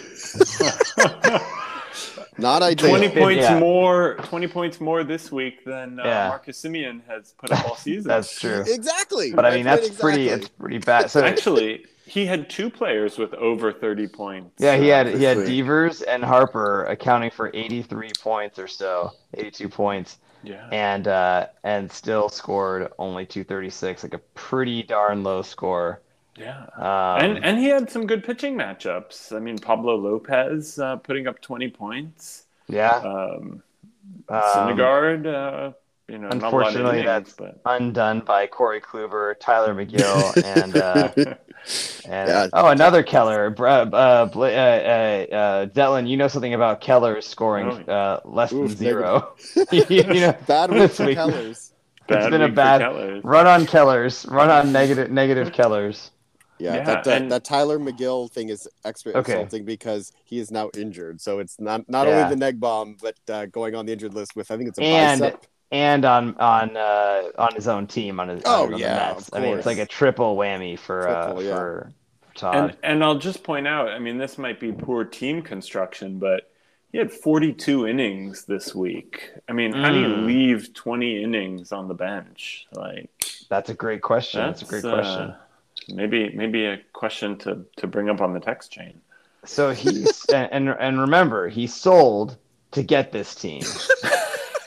[2.37, 2.89] Not ideal.
[2.89, 3.59] 20 points Yeah.
[3.59, 6.27] more 20 points more this week than uh, Yeah.
[6.29, 8.07] Marcus Semien has put up all season.
[8.09, 8.63] That's true.
[8.67, 9.31] Exactly.
[9.33, 10.27] But I mean, right, that's pretty.
[10.29, 11.09] It's pretty bad.
[11.11, 14.51] So Actually, he had two players with over 30 points.
[14.59, 15.47] yeah, he uh, had he had week.
[15.47, 20.17] Devers and Harper accounting for 83 points or so, 82 points.
[20.43, 20.67] Yeah.
[20.71, 26.01] and uh, and still scored only 236, like a pretty darn low score.
[26.35, 26.63] Yeah.
[26.75, 29.31] Um, and and he had some good pitching matchups.
[29.35, 32.45] I mean, Pablo Lopez uh, putting up 20 points.
[32.67, 33.61] yeah, Um,
[34.29, 35.73] um, Syndergaard, uh,
[36.07, 39.75] you know, not a lot of unfortunately, innings, that's but undone by Corey Kluber, Tylor
[39.75, 41.35] Megill, and uh,
[42.05, 42.47] and Yeah.
[42.53, 43.49] oh, another Keller.
[43.49, 48.49] Br- Uh, uh, uh, uh, Zetlin, you know something about Keller scoring Oh, uh, less
[48.51, 49.33] than Oof, zero.
[49.71, 51.17] you know, Bad week this for week.
[51.17, 51.71] Kellers.
[52.07, 54.25] bad been a bad- Run on Kellers.
[54.29, 56.11] Run on negative negative Kellers.
[56.59, 59.31] Yeah, Yeah, that, that and- that Tylor Megill thing is extra Okay.
[59.33, 61.19] insulting because he is now injured.
[61.21, 62.17] So it's not not Yeah.
[62.25, 64.77] only the neg bomb, but uh, going on the injured list with I think it's
[64.79, 65.45] a And- bicep.
[65.71, 69.29] And on on uh, on his own team on his Oh, on the yeah, Mets.
[69.33, 71.55] I mean, it's like a triple whammy for uh, Triple, yeah.
[71.55, 71.93] for
[72.35, 72.55] Todd.
[72.55, 76.51] And and I'll just point out, I mean, this might be poor team construction, but
[76.91, 79.31] he had 42 innings this week.
[79.47, 80.25] I mean, how do you Mm.
[80.25, 82.67] leave 20 innings on the bench?
[82.73, 83.09] Like
[83.49, 84.41] That's a great question.
[84.41, 85.35] That's, a great uh, question.
[85.95, 88.99] maybe maybe a question to to bring up on the text chain.
[89.45, 92.35] So he's and, and and remember he sold
[92.71, 93.61] to get this team.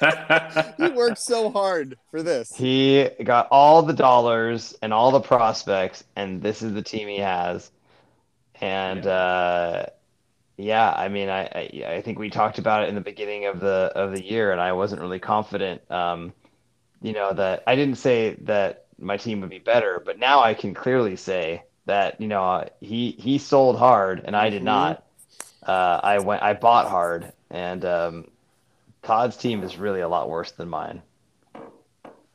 [0.79, 2.51] He worked so hard for this.
[2.55, 7.19] He got all the dollars and all the prospects, and this is the team he
[7.19, 7.71] has.
[8.61, 9.87] And uh,
[10.57, 13.61] yeah, I mean, I, I I think we talked about it in the beginning of
[13.61, 15.83] the of the year, and I wasn't really confident.
[15.91, 16.33] Um,
[17.03, 20.55] you know that I didn't say that my team would be better, but now I
[20.55, 24.67] can clearly say that you know he he sold hard and I did Mhm.
[24.67, 25.05] not.
[25.67, 28.29] Uh, I went I bought hard, and um,
[29.05, 31.03] Todd's team is really a lot worse than mine.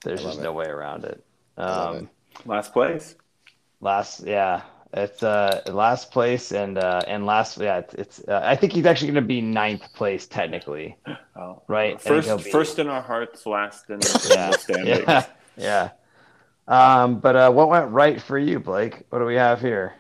[0.03, 0.43] There's just it.
[0.43, 1.23] no way around it.
[1.57, 2.09] love Um,
[2.45, 3.15] Last place.
[3.81, 4.61] last, yeah,
[4.93, 8.85] it's uh last place and uh and last, yeah, it's, it's uh, I think he's
[8.85, 10.95] actually going to be ninth place technically,
[11.35, 11.99] Oh, right?
[12.01, 15.03] First, be- first in our hearts, last in, in yeah, standings.
[15.07, 15.25] yeah,
[15.57, 15.89] yeah.
[16.67, 19.03] Um, but uh, what went right for you, Blake?
[19.09, 19.95] What do we have here?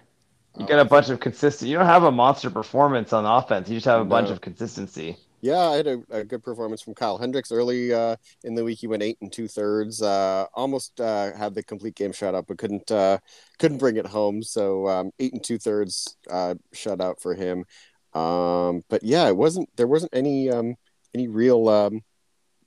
[0.57, 1.69] You got a bunch of consistent.
[1.69, 3.69] You don't have a monster performance on offense.
[3.69, 5.17] You just have a bunch of consistency.
[5.41, 8.79] Yeah, I had a, a good performance from Kyle Hendricks early uh, in the week.
[8.79, 10.01] He went eight and two thirds.
[10.01, 13.19] Uh, almost uh, had the complete game shutout, but couldn't uh,
[13.57, 14.43] couldn't bring it home.
[14.43, 17.63] So um, eight and two thirds uh, shutout for him.
[18.13, 20.75] Um, but yeah, it wasn't there wasn't any um,
[21.13, 22.01] any real um,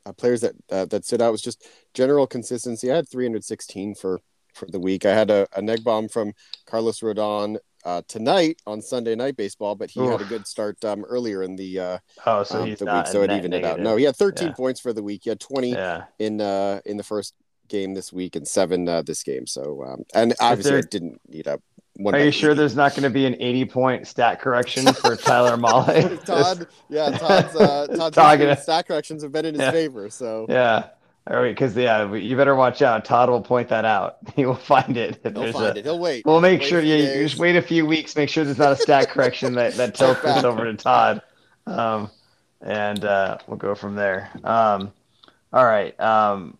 [0.06, 1.28] uh, players that that stood out.
[1.28, 2.90] It was just general consistency.
[2.90, 4.20] I had 316 for
[4.54, 5.04] for the week.
[5.06, 6.32] I had a, a neg bomb from
[6.66, 11.04] Carlos Rodon uh, tonight on Sunday Night Baseball, but he had a good start um,
[11.04, 13.80] earlier in the uh, Oh, so um, he's the week, so it evened it out.
[13.80, 14.54] No, he had 13 Yeah.
[14.54, 15.22] points for the week.
[15.24, 16.04] He had 20 Yeah.
[16.18, 17.34] in uh in the first
[17.68, 19.46] game this week and seven uh, this game.
[19.46, 21.58] So um, and obviously there- I didn't need a
[21.96, 22.14] one.
[22.14, 22.58] Are you sure 80.
[22.58, 26.18] there's not going to be an 80 point stat correction for Tyler Molly?
[26.24, 26.66] Todd?
[26.88, 29.70] Yeah, Todd's uh, Todd's Todd history gonna- of stat corrections have been in his Yeah.
[29.72, 30.08] favor.
[30.08, 30.88] So Yeah.
[31.30, 33.04] All right, because yeah, you better watch out.
[33.04, 34.16] Todd will point that out.
[34.34, 35.20] He will find it.
[35.24, 35.84] if he'll find a- it.
[35.84, 36.26] He'll wait.
[36.26, 38.16] We'll make Wait sure a few you, you just wait a few weeks.
[38.16, 41.22] Make sure there's not a stat correction that that tilts this over to Todd,
[41.66, 42.10] um,
[42.60, 44.30] and uh, we'll go from there.
[44.42, 44.92] Um,
[45.52, 45.98] all right.
[46.00, 46.58] Um,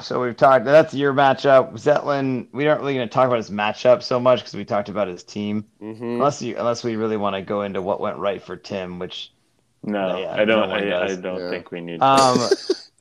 [0.00, 0.64] so we've talked.
[0.64, 2.48] That's your matchup, Zetlin.
[2.52, 5.06] We aren't really going to talk about his matchup so much because we talked about
[5.06, 5.66] his team.
[5.80, 6.00] Mhm.
[6.00, 9.30] Unless you, unless we really want to go into what went right for Tim, which
[9.84, 10.68] No, Yeah, I don't.
[10.68, 11.50] no I, I don't Yeah.
[11.50, 12.02] think we need.
[12.02, 12.38] um,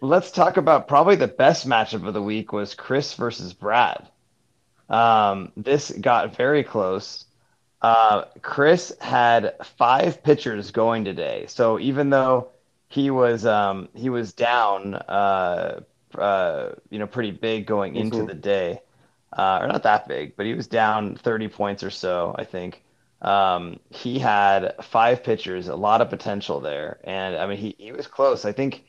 [0.00, 4.08] let's talk about probably the best matchup of the week was Chris versus Brad.
[4.88, 7.26] Um, this got very close.
[7.82, 12.50] Uh, Chris had five pitchers going today, so even though
[12.88, 15.80] he was um, he was down, uh,
[16.16, 18.26] uh, you know, pretty big going into Mhm.
[18.26, 18.80] the day,
[19.36, 22.82] uh, or not that big, but he was down 30 points or so, I think.
[23.20, 27.92] Um, he had five pitchers, a lot of potential there, and I mean, he he
[27.92, 28.44] was close.
[28.44, 28.84] I think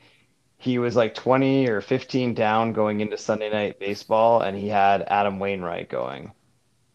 [0.60, 5.04] he was like 20 or 15 down going into Sunday night baseball, and he had
[5.08, 6.34] Adam Wainwright going.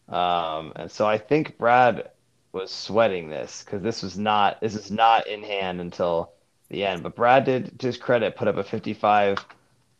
[0.07, 2.11] Um, and so I think Brad
[2.51, 6.31] was sweating this because this was not this is not in hand until
[6.69, 7.01] the end.
[7.01, 9.43] But Brad did, to his credit, put up a 55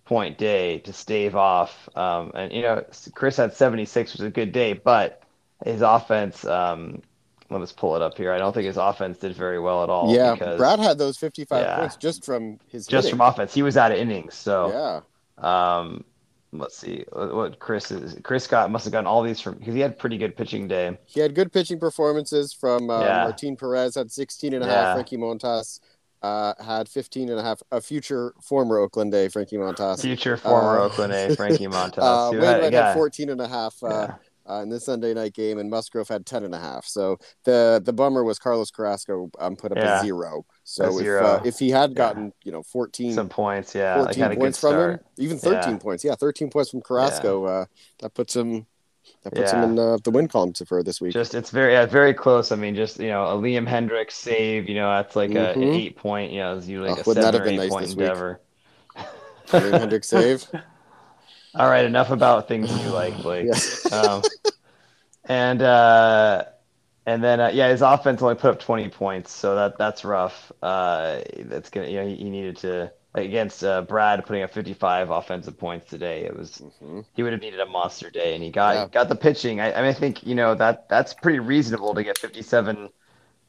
[0.05, 1.89] point day to stave off.
[1.97, 5.23] Um, and you know, Chris had 76, which was a good day, but
[5.63, 6.45] his offense.
[6.45, 7.01] Um,
[7.49, 8.31] let us pull it up here.
[8.31, 10.13] I don't think his offense did very well at all.
[10.13, 11.77] yeah, because Brad had those 55 Yeah.
[11.77, 13.19] points just from his just hitting.
[13.19, 14.33] from offense, he was out of innings.
[14.35, 14.71] So.
[14.71, 15.01] Yeah.
[15.77, 16.03] Um,
[16.53, 18.17] let's see what Chris is.
[18.23, 20.97] Chris got must have gotten all these from because he had pretty good pitching day.
[21.05, 23.23] He had good pitching performances from uh, Yeah.
[23.25, 24.73] Martin Perez had 16 and a half.
[24.75, 24.93] Yeah.
[24.93, 25.81] Frankie Montas
[26.21, 27.61] uh, had 15 and a half.
[27.71, 30.01] A future former Oakland day, Frankie Montas.
[30.01, 31.97] Future former Uh, Oakland A, Frankie Montas.
[31.99, 34.13] Uh, Wainwright had, yeah, 14 and a half uh, yeah.
[34.47, 36.85] Uh, in the Sunday night game, and Musgrove had 10 and a half.
[36.85, 39.95] So the the bummer was Carlos Carrasco um, put up Yeah.
[39.95, 40.45] a zero.
[40.63, 41.21] So A if.
[41.21, 41.95] Uh, if he had Yeah.
[41.95, 43.73] gotten you know 14, some points.
[43.75, 45.77] Yeah, like 14 had a good points from him, even 13 Yeah.
[45.79, 47.65] points, yeah, 13 points from Carrasco, uh,
[47.99, 48.67] that puts him
[49.23, 51.13] that puts him in uh, the win column for this week.
[51.13, 52.51] Just it's very yeah, very close.
[52.51, 54.67] I mean, just you know, a Liam Hendriks save.
[54.69, 56.31] You know, that's like a, an eight point.
[56.31, 58.41] You know, it's usually like Oh, a seven or eight nice point endeavor.
[59.47, 60.45] Liam Hendriks save.
[61.57, 63.47] All right, enough about things you like, Blake.
[63.91, 64.23] Um,
[65.27, 66.43] and uh,
[67.05, 70.51] and then uh, yeah, his offense only put up 20 points, so that that's rough.
[70.61, 74.51] Uh, that's gonna you know he, he needed to like, against uh, Brad putting up
[74.51, 76.25] 55 offensive points today.
[76.25, 77.05] It was Mhm.
[77.13, 78.87] he would have needed a monster day, and he got Yeah.
[78.91, 79.59] got the pitching.
[79.61, 82.89] I, I mean, I think you know that that's pretty reasonable to get 57.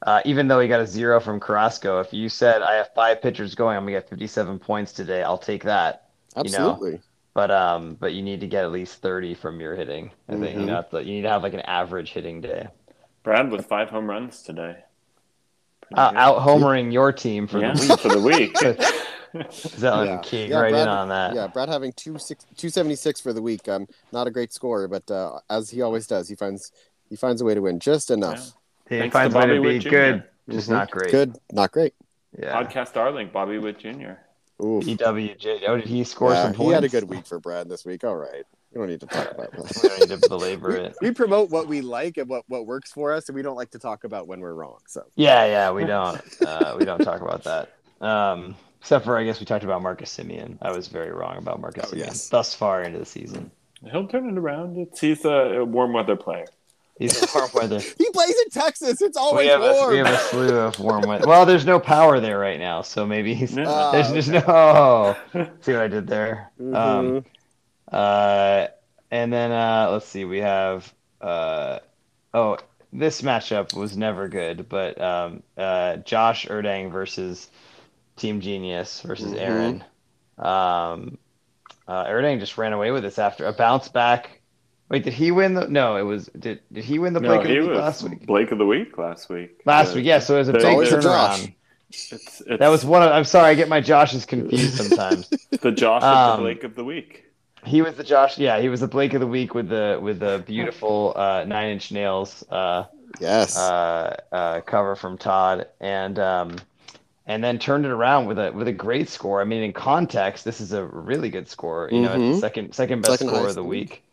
[0.05, 3.21] Uh, even though he got a zero from Carrasco, if you said I have five
[3.21, 6.09] pitchers going, I'm gonna get 57 points today, I'll take that
[6.41, 7.01] You know, Absolutely.
[7.37, 10.09] But um, but you need to get at least thirty from your hitting.
[10.27, 10.65] I think you Mhm.
[10.65, 12.67] know it's you need to have like an average hitting day.
[13.21, 14.77] Brad with five home runs today.
[15.81, 17.99] Pretty Uh, out homering your team for yeah, the week.
[17.99, 18.53] for the week.
[19.35, 20.17] Zetlin Yeah.
[20.23, 21.35] keyed Yeah, right in Brad- on that.
[21.35, 23.67] Yeah, Brad having two six, 276 for the week.
[23.69, 26.71] Um, not a great score, but uh, as he always does, he finds
[27.07, 28.53] he finds a way to win just enough.
[28.89, 29.89] He Thanks finds to a way to Bobby be Witt Jr.
[29.91, 30.71] good, just Mhm.
[30.71, 31.11] not great.
[31.11, 31.93] Good, not great.
[32.35, 32.63] Yeah.
[32.63, 34.13] Podcast darling Bobby Witt Jr.
[34.61, 35.63] Ooh, EWJ.
[35.67, 38.03] Oh, did he score yeah, some he had a good week for Brad this week.
[38.03, 40.95] All right, we don't need to talk about we don't need to belabor it.
[41.01, 43.71] we promote what we like and what, what works for us, and we don't like
[43.71, 44.79] to talk about when we're wrong.
[44.87, 46.21] So Yeah, yeah, we don't.
[46.43, 47.73] Uh, we don't talk about that.
[48.01, 50.57] Um, except for I guess we talked about Marcus Semien.
[50.61, 52.29] I was very wrong about Marcus Oh, Semien yes.
[52.29, 53.51] thus far into the season.
[53.91, 54.77] He'll turn it around.
[54.77, 56.45] It's, he's a, a warm weather player.
[56.99, 57.79] He's a warm weather.
[57.79, 59.01] he plays in Texas.
[59.01, 59.91] It's always We have, a, warm.
[59.91, 61.25] we have a slew of warm weather.
[61.27, 63.65] Well, there's no power there right now, so maybe he's, Yeah.
[63.67, 65.15] Ah, there's just no.
[65.61, 66.51] See what I did there?
[66.59, 67.25] Um, Mhm.
[67.91, 68.67] uh,
[69.11, 70.91] and then uh, let's see, we have.
[71.21, 71.79] Uh,
[72.33, 72.57] oh,
[72.93, 77.49] this matchup was never good, but um, uh, Josh Erdang versus
[78.17, 79.39] Team Genius versus Mhm.
[79.39, 79.83] Aaron.
[80.37, 81.17] Um,
[81.87, 84.36] uh, Erdang just ran away with this after a bounce back.
[84.89, 85.67] Wait, did he win the?
[85.67, 86.27] No, it was.
[86.39, 88.25] Did did he win the No, Blake of the week last week?
[88.25, 89.61] Blake of the week last week.
[89.65, 90.19] Last Uh, week, yeah.
[90.19, 91.41] So it was a the- big always a Josh.
[91.41, 91.53] turnaround.
[91.89, 93.11] It's, it's That was one of.
[93.11, 95.29] I'm sorry, I get my Joshes confused sometimes.
[95.61, 97.25] the Josh of um, the Blake of the week.
[97.65, 98.37] he was the Josh.
[98.37, 101.71] Yeah, he was the Blake of the week with the with the beautiful uh, Nine
[101.71, 102.85] Inch Nails uh,
[103.19, 103.57] yes.
[103.57, 106.55] uh, uh, cover from Todd, and um,
[107.25, 109.41] and then turned it around with a with a great score.
[109.41, 111.89] I mean, in context, this is a really good score.
[111.91, 112.33] You know, it's Mhm.
[112.35, 114.03] the second second best Second score of the in the week.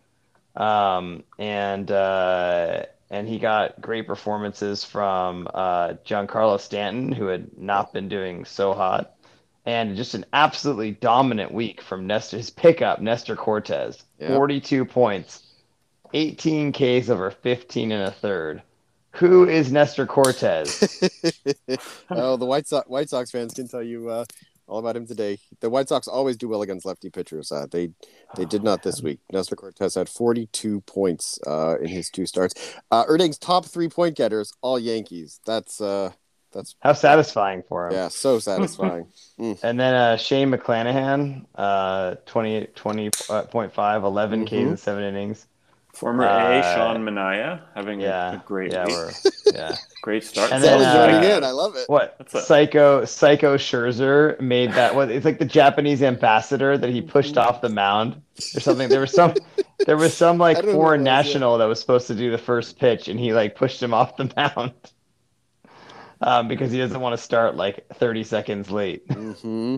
[0.56, 7.92] Um, and uh, and he got great performances from uh, Giancarlo Stanton, who had not
[7.92, 9.14] been doing so hot,
[9.66, 12.36] and just an absolutely dominant week from Nestor.
[12.36, 14.34] His pickup, Nestor Cortes, Yeah.
[14.36, 15.42] 42 points,
[16.12, 18.62] 18 Ks over 15 and a third.
[19.18, 20.82] Who is Nestor Cortes?
[22.10, 24.24] oh, the White Sox White Sox fans can tell you uh,
[24.66, 25.38] all about him today.
[25.60, 27.52] The White Sox always do well against lefty pitchers.
[27.52, 27.90] Uh, they
[28.36, 29.20] they did not this week.
[29.32, 32.54] Nestor Cortes had 42 points uh, in his two starts.
[32.90, 35.40] Uh, Erding's top three point getters, all Yankees.
[35.46, 36.12] That's uh,
[36.52, 37.94] that's How satisfying for him.
[37.94, 39.06] yeah, so satisfying.
[39.38, 44.52] And then uh, Shane McClanahan, uh, 20, 20.5, 11 Ks Mhm.
[44.70, 45.46] in seven innings.
[45.94, 49.14] Former Uh, A, Sean Manaea, having a- Yeah, a, great yeah, week.
[49.54, 49.76] yeah.
[50.02, 50.52] Great start.
[50.52, 51.44] And then, is uh, joining.
[51.44, 51.88] I love it.
[51.88, 54.94] What a- psycho psycho Scherzer made that?
[54.94, 58.20] What it's like the Japanese ambassador that he pushed off the mound
[58.54, 58.88] or something.
[58.90, 59.32] There was some
[59.86, 61.30] there was some like I don't know foreign what it was, yeah.
[61.32, 64.16] national that was supposed to do the first pitch, and he like pushed him off
[64.18, 64.74] the mound
[66.20, 69.04] um, because he doesn't want to start like 30 seconds late.
[69.10, 69.76] hmm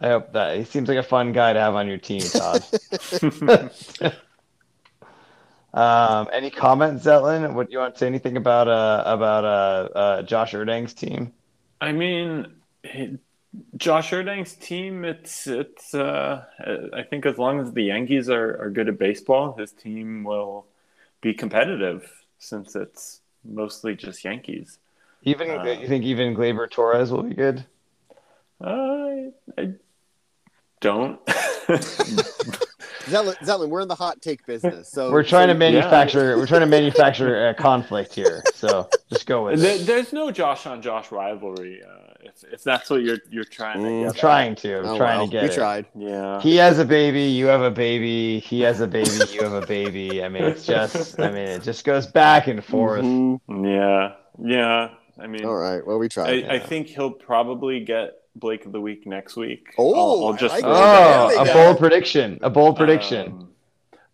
[0.00, 2.64] I hope that he seems like a fun guy to have on your team, Todd.
[5.74, 7.52] Um, any comments, Zetlin?
[7.52, 11.32] What do you want to say anything about uh about uh, uh Josh Erdang's team?
[11.80, 13.18] I mean, he-
[13.76, 15.04] Josh Erdang's team.
[15.04, 15.94] It's it's.
[15.94, 16.44] Uh,
[16.94, 20.66] I think as long as the Yankees are, are good at baseball, his team will
[21.20, 24.78] be competitive since it's mostly just Yankees.
[25.22, 27.64] Even Uh, you think even Gleyber Torres will be good?
[28.60, 29.74] Uh, I
[30.80, 31.20] don't.
[33.08, 36.36] Zetlin, Zetlin, we're in the hot take business, so We're trying so- to manufacture.
[36.36, 38.42] We're trying to manufacture a conflict here.
[38.54, 39.86] So just go with There- it.
[39.86, 41.82] There's no Josh on Josh rivalry.
[41.82, 44.16] Uh, if if that's what you're you're trying to Mm, I'm at.
[44.16, 44.78] trying to.
[44.80, 45.54] I'm Oh, trying well, to get we it.
[45.54, 45.86] tried.
[45.94, 46.40] Yeah.
[46.40, 47.22] He has a baby.
[47.22, 48.40] You have a baby.
[48.40, 49.10] He has a baby.
[49.32, 50.22] You have a baby.
[50.24, 51.18] I mean, it's just.
[51.20, 53.04] I mean, it just goes back and forth.
[53.04, 53.40] Mhm.
[53.64, 54.14] Yeah.
[54.44, 54.90] Yeah.
[55.20, 55.84] I mean, All right.
[55.86, 56.44] Well, we I, tried.
[56.48, 59.74] I think he'll probably get Blake of the Week next week.
[59.78, 61.28] Oh, I'll, I'll just like throw that.
[61.30, 62.38] that out Oh, a bold prediction.
[62.42, 63.48] A bold prediction.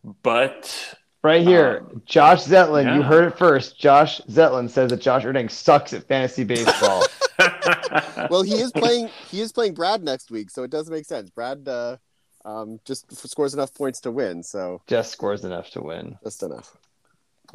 [0.05, 2.95] Um, but Right here, um, Josh Zetlin.
[2.95, 3.79] You heard it first.
[3.79, 7.03] Josh Zetlin says that Josh Erding sucks at fantasy baseball.
[8.31, 9.09] well, he is playing.
[9.31, 11.31] He is playing Brad next week, so it does make sense.
[11.31, 11.97] Brad uh,
[12.45, 16.18] um, just f- scores enough points to win, so just scores enough to win.
[16.22, 16.77] just enough.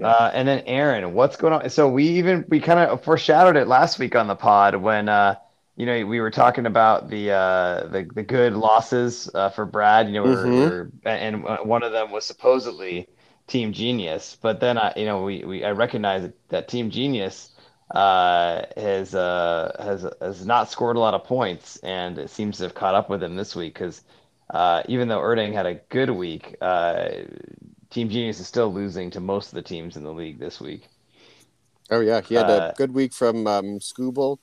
[0.02, 1.70] Uh, and then Aaron, what's going on?
[1.70, 5.36] So we even we kind of foreshadowed it last week on the pod when uh,
[5.80, 10.08] you know we were talking about the uh, the the good losses uh, for Brad.
[10.10, 13.10] You know, we were, we were- and one of them was supposedly
[13.48, 17.52] Team Genius, but then I you know we, we I recognize that Team Genius
[17.96, 22.66] uh, has uh, has has not scored a lot of points, and it seems to
[22.66, 24.04] have caught up with him this week because
[24.52, 27.10] uh, even though Erding had a good week, uh,
[27.90, 30.90] Team Genius is still losing to most of the teams in the league this week.
[31.92, 34.40] Oh yeah, he had Uh, a good week from um, Skubal,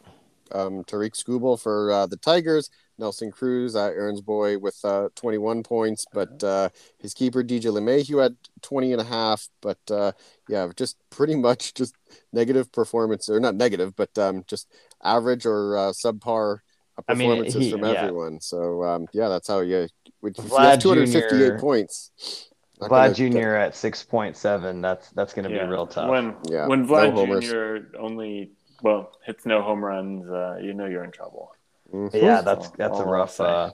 [0.53, 2.70] um, Tarik Skubal for uh, the Tigers.
[2.99, 8.22] Nelson Cruz, uh, Aaron's boy, with uh, 21 points, but uh, his keeper DJ LeMahieu
[8.22, 9.49] had 20 and a half.
[9.61, 10.12] But uh,
[10.49, 11.94] yeah, just pretty much just
[12.32, 14.68] negative performance, or not negative, but um, just
[15.05, 16.61] average or uh, subpar
[16.97, 17.90] uh, I mean, performances he- from yeah.
[17.90, 18.40] everyone.
[18.40, 19.76] So um, yeah, that's how you.
[19.76, 19.90] If
[20.22, 21.59] you Vlad have 258 Jr.
[21.59, 22.49] points.
[22.80, 23.28] not Vlad gonna Jr.
[23.28, 24.80] get- at six point seven.
[24.80, 26.09] That's that's going to be real tough.
[26.09, 27.51] when Yeah, when no Vlad homers.
[27.51, 27.99] Jr.
[27.99, 28.53] only
[28.83, 31.53] well hits no home runs, uh, you know you're in trouble.
[31.93, 32.12] Mhm.
[32.12, 33.41] yeah, that's That's that's a all rough.
[33.41, 33.70] Uh,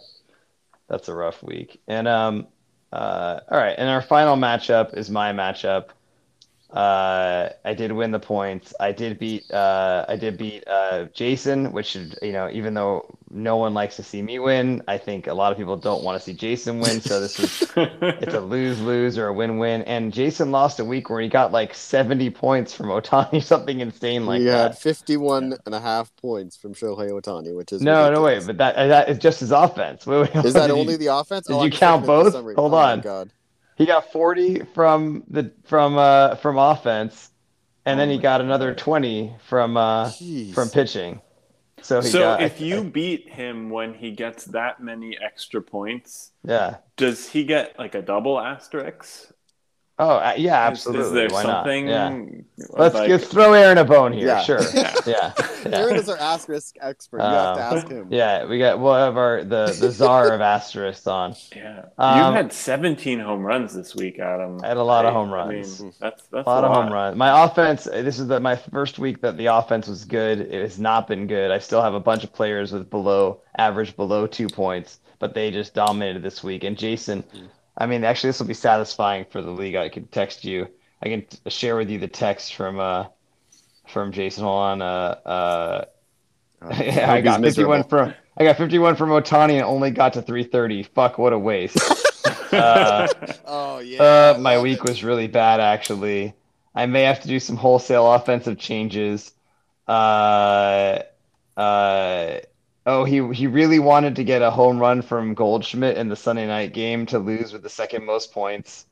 [0.89, 1.81] that's a rough week.
[1.89, 2.47] And um,
[2.93, 3.75] uh, all right.
[3.77, 5.91] And our final matchup is my matchup.
[6.73, 8.73] Uh, I did win the points.
[8.81, 9.51] I did beat.
[9.51, 13.97] Uh, I did beat uh, Jason, which should, you know, even though no one likes
[13.97, 16.81] to see me win, I think a lot of people don't want to see Jason
[16.81, 17.01] win.
[17.01, 19.83] So this is it's a lose lose or a win win.
[19.83, 24.25] And Jason lost a week where he got like 70 points from Ohtani, something insane
[24.27, 24.73] like he that.
[24.73, 28.57] had 51 and a half points from Shohei Ohtani, which is No, no, wait, but
[28.59, 30.07] that that is just his offense.
[30.07, 31.47] Wait, wait, Is that did you- only the offense?
[31.47, 32.57] did Oh, you I'm count looking at the both?
[32.57, 32.99] Hold oh on.
[32.99, 33.31] My God.
[33.83, 37.33] He got 40 from the from uh from offense,
[37.85, 40.55] and then Oh he my got another 20 from uh Jeez.
[40.55, 41.21] from pitching.
[41.83, 46.33] So he so got if you beat him when he gets that many extra points,
[46.45, 46.77] yeah.
[46.97, 49.32] does he get like a double asterisk?
[49.99, 51.07] Oh uh, yeah, absolutely.
[51.07, 51.87] Is, there Why something?
[51.87, 52.17] not?
[52.19, 52.67] Yeah.
[52.71, 54.27] Let's like- let's throw Aaron a bone here.
[54.29, 54.43] Yeah.
[54.43, 54.61] Sure.
[54.75, 54.95] Yeah.
[55.07, 55.33] Yeah.
[55.67, 57.19] Aaron is our asterisk expert.
[57.19, 58.07] You have to Um, ask him.
[58.11, 61.35] Yeah, we got we'll have our the the czar of asterisks on.
[61.55, 64.61] Yeah, Um, you had 17 home runs this week, Adam.
[64.65, 65.19] I had a lot of right?
[65.19, 65.83] home I runs.
[65.83, 67.17] mean, that's that's A lot of home runs.
[67.17, 67.85] My offense.
[67.85, 70.41] This is the, my first week that the offense was good.
[70.41, 71.51] It has not been good.
[71.51, 75.51] I still have a bunch of players with below average, below two points, but they
[75.51, 76.65] just dominated this week.
[76.65, 77.23] And Jason,
[77.83, 79.75] I mean, actually, this will be satisfying for the league.
[79.75, 80.69] I can text you.
[81.03, 83.07] I can t- share with you the text from uh
[83.89, 84.45] from Jason.
[84.45, 84.83] Hold on.
[84.83, 84.85] Uh,
[85.27, 85.85] uh,
[86.65, 90.85] Oh, I got 51 from I got 51 from Ohtani and only got to 330.
[90.85, 91.77] Fuck, what a waste.
[92.53, 93.09] uh,
[93.45, 94.03] Oh yeah.
[94.37, 94.85] uh, my week it.
[94.89, 96.35] was really bad, actually.
[96.75, 99.33] I may have to do some wholesale offensive changes.
[99.89, 101.01] Uh,
[101.57, 102.39] uh,
[102.87, 106.47] oh, he he really wanted to get a home run from Goldschmidt in the Sunday
[106.47, 108.87] night game to lose with the second most points.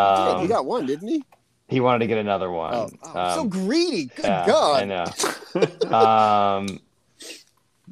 [0.00, 0.38] He did.
[0.38, 1.24] He Um, got one, didn't he?
[1.68, 2.74] he wanted to get another one.
[2.74, 4.06] Oh, oh, so Um, greedy.
[4.06, 4.82] Good yeah, God.
[4.82, 5.16] I know.
[5.96, 6.80] um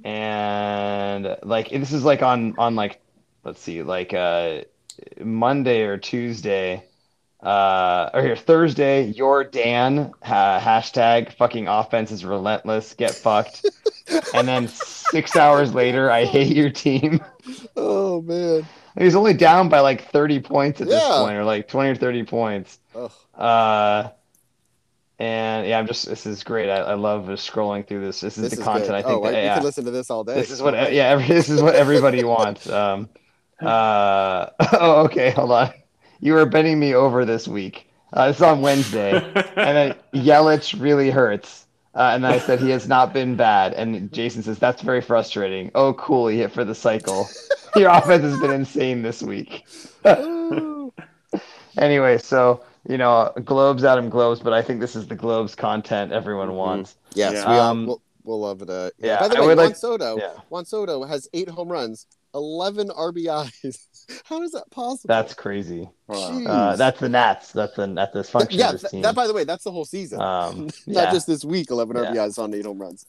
[0.05, 3.01] and like this is like on on like
[3.45, 4.63] let's see like uh
[5.21, 6.83] monday or tuesday
[7.43, 12.93] Uh, or here Thursday, your Dan ha- hashtag fucking offense is relentless.
[12.95, 13.65] Get fucked.
[14.35, 17.25] and then six hours later, I hate your team.
[17.77, 18.67] Oh man.
[18.99, 22.25] He's only down by like 30 points at this point, or like 20 or 30
[22.25, 22.79] points.
[23.35, 24.11] Uh,
[25.19, 26.69] and yeah, I'm just this is great.
[26.69, 28.21] I, I love scrolling through this.
[28.21, 28.95] This is This the is content good.
[28.97, 29.19] I think.
[29.19, 30.35] oh, that, I, we yeah, could listen to this all day.
[30.35, 32.69] this is what yeah every, this is what everybody wants.
[32.69, 33.09] Um,
[33.61, 35.73] uh, oh okay, hold on.
[36.21, 37.87] You were bending me over this week.
[38.13, 39.13] Uh, this is on Wednesday,
[39.57, 41.67] and then Yelich really hurts.
[41.95, 45.71] Uh, and I said he has not been bad, and Jason says that's very frustrating.
[45.75, 47.29] Oh, cool, he hit for the cycle.
[47.77, 49.65] Your offense has been insane this week.
[51.79, 55.55] Anyway, so you know, globes out him globes, but I think this is the globes
[55.55, 56.55] content everyone Mhm.
[56.57, 56.97] wants.
[57.15, 57.49] yes, Yeah.
[57.51, 58.71] we all, Um, we'll, we'll love it.
[58.71, 60.17] Uh, yeah, By the I way, would Juan like- Soto.
[60.19, 63.79] Yeah, Juan Soto has eight home runs, eleven RBIs.
[64.25, 65.07] How is that possible?
[65.09, 65.89] that's crazy.
[66.09, 67.53] Uh, that's the Nats.
[67.53, 68.67] That's the that's the function yeah.
[68.67, 69.03] of this th- team.
[69.03, 70.21] that, by the way, that's the whole season.
[70.21, 71.13] um, Not yeah.
[71.13, 71.71] just this week.
[71.71, 72.11] Eleven Yeah.
[72.13, 73.07] RBIs on eight home runs.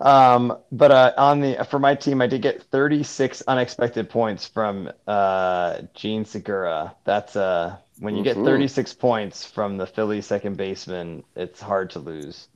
[0.00, 4.90] Um, but uh, on the for my team, I did get 36 unexpected points from
[5.06, 6.96] uh, Jean Segura.
[7.04, 8.44] That's uh, when you get Mhm.
[8.44, 12.48] 36 points from the Philly second baseman, it's hard to lose.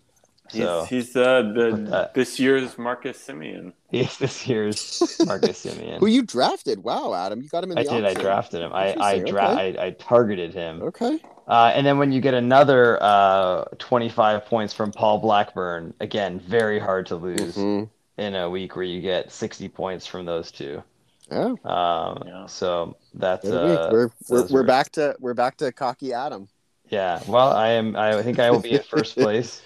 [0.50, 3.72] So He's, he's uh, the that- this year's Marcus Semien.
[3.90, 5.98] he's this year's Marcus Semien.
[6.00, 6.82] Who you drafted?
[6.82, 8.04] Wow, Adam, you got him in I the year.
[8.06, 8.18] I did.
[8.18, 8.72] I drafted him.
[8.72, 9.78] I I, dra- okay.
[9.78, 10.82] I I targeted him.
[10.82, 11.18] Okay.
[11.46, 16.78] Uh, and then when you get another uh, 25 points from Paul Blackburn, again, very
[16.78, 17.88] hard to lose Mhm.
[18.18, 20.82] in a week where you get 60 points from those two.
[21.30, 21.54] Yeah.
[21.64, 22.46] Um, Yeah.
[22.46, 26.48] so that's uh, we're we're, we're were- back to we're back to cocky Adam.
[26.88, 27.20] yeah.
[27.26, 27.96] Well, I am.
[27.96, 29.60] I think I will be in first place.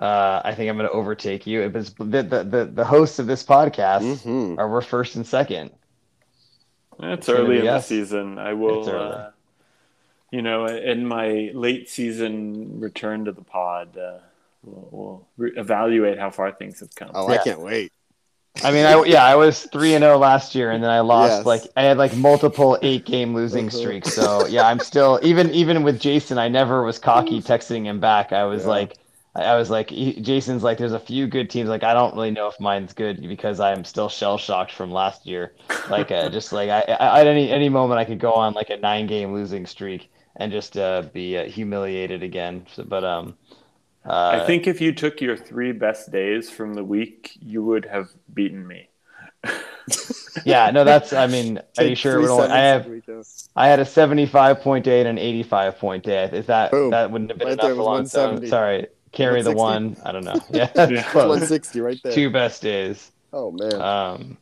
[0.00, 1.60] Uh, I think I'm going to overtake you.
[1.60, 4.58] It was the the the, the hosts of this podcast Mhm.
[4.58, 5.70] are we're first and second.
[7.02, 8.38] It's gonna early be in the season.
[8.38, 9.30] I will, uh,
[10.30, 14.18] you know, in my late season return to the pod, uh,
[14.62, 17.10] we'll, we'll re- evaluate how far things have come.
[17.14, 17.92] Oh, I can't wait.
[18.64, 21.38] I mean, I yeah, I was three and zero last year, and then I lost
[21.38, 21.46] Yes.
[21.46, 23.72] like I had like multiple eight game losing Mhm.
[23.72, 24.12] streaks.
[24.14, 28.32] So yeah, I'm still even even with Jason, I never was cocky texting him back.
[28.32, 28.70] I was Yeah.
[28.70, 28.98] like,
[29.34, 31.68] I I was like, he- Jason's like, there's a few good teams.
[31.68, 35.26] Like I don't really know if mine's good because I'm still shell shocked from last
[35.26, 35.54] year.
[35.88, 38.70] Like uh, just like I, I at any any moment I could go on like
[38.70, 42.66] a nine game losing streak and just uh, be uh, humiliated again.
[42.74, 43.36] So, but um,
[44.04, 47.84] uh, I think if you took your three best days from the week, you would
[47.86, 48.88] have beaten me.
[50.44, 52.12] yeah, no, that's I mean, are you sure?
[52.12, 52.86] three It would only, I have.
[53.56, 56.30] I had a 75 point day and an 85 point day.
[56.32, 56.90] Is that Boom.
[56.90, 58.06] that wouldn't have been Right enough there was alone?
[58.06, 58.46] So, 170.
[58.46, 59.96] sorry, carry the one.
[60.04, 60.40] I don't know.
[60.50, 60.88] Yeah, Yeah.
[60.88, 61.12] yeah.
[61.14, 62.12] 160 right there.
[62.12, 63.10] Two best days.
[63.32, 63.80] Oh man.
[63.80, 64.38] Um,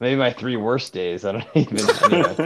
[0.00, 1.24] maybe my three worst days.
[1.24, 1.78] I don't even.
[2.12, 2.36] Anyway.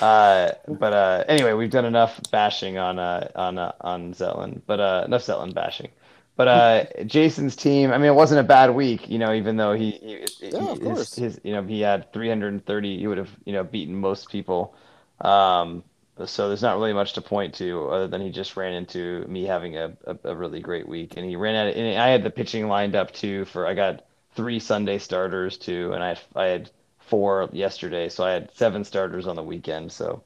[0.00, 4.80] uh, but uh, anyway, we've done enough bashing on uh on uh, on Zetlin, but
[4.80, 5.90] uh, enough Zetlin bashing.
[6.36, 7.90] But uh, Jason's team.
[7.90, 9.32] I mean, it wasn't a bad week, you know.
[9.34, 11.16] Even though he, he, he Yeah, of his, course.
[11.16, 12.98] his, you know, he had 330.
[12.98, 14.74] He would have, you know, beaten most people.
[15.20, 15.82] Um,
[16.26, 19.44] so there's not really much to point to other than he just ran into me
[19.44, 21.76] having a, a, a really great week, and he ran at it.
[21.76, 23.44] And I had the pitching lined up too.
[23.46, 24.04] For I got
[24.34, 28.84] three Sunday starters too, and I had, I had four yesterday, so I had seven
[28.84, 29.92] starters on the weekend.
[29.92, 30.22] So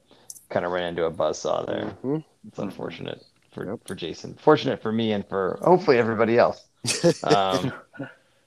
[0.49, 1.95] kind of ran into a buzzsaw there.
[2.03, 2.23] Mhm.
[2.47, 3.23] It's unfortunate
[3.53, 3.79] for, Yep.
[3.87, 4.35] for Jason.
[4.35, 6.61] Fortunate for me and for hopefully everybody else.
[7.23, 7.71] Um,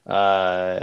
[0.07, 0.81] uh,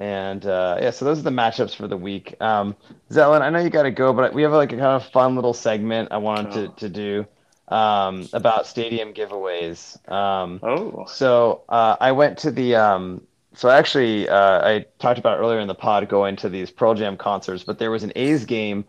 [0.00, 2.34] and uh, yeah, so those are the matchups for the week.
[2.40, 2.74] Um,
[3.10, 5.34] Zetlin, I know you got to go, but we have like a kind of fun
[5.36, 6.66] little segment I wanted Oh.
[6.68, 7.26] to, to do
[7.68, 9.96] um, about stadium giveaways.
[10.10, 12.74] Um, oh, so uh, I went to the.
[12.76, 16.94] Um, so actually, uh, I talked about earlier in the pod going to these Pearl
[16.94, 18.84] Jam concerts, but there was an A's game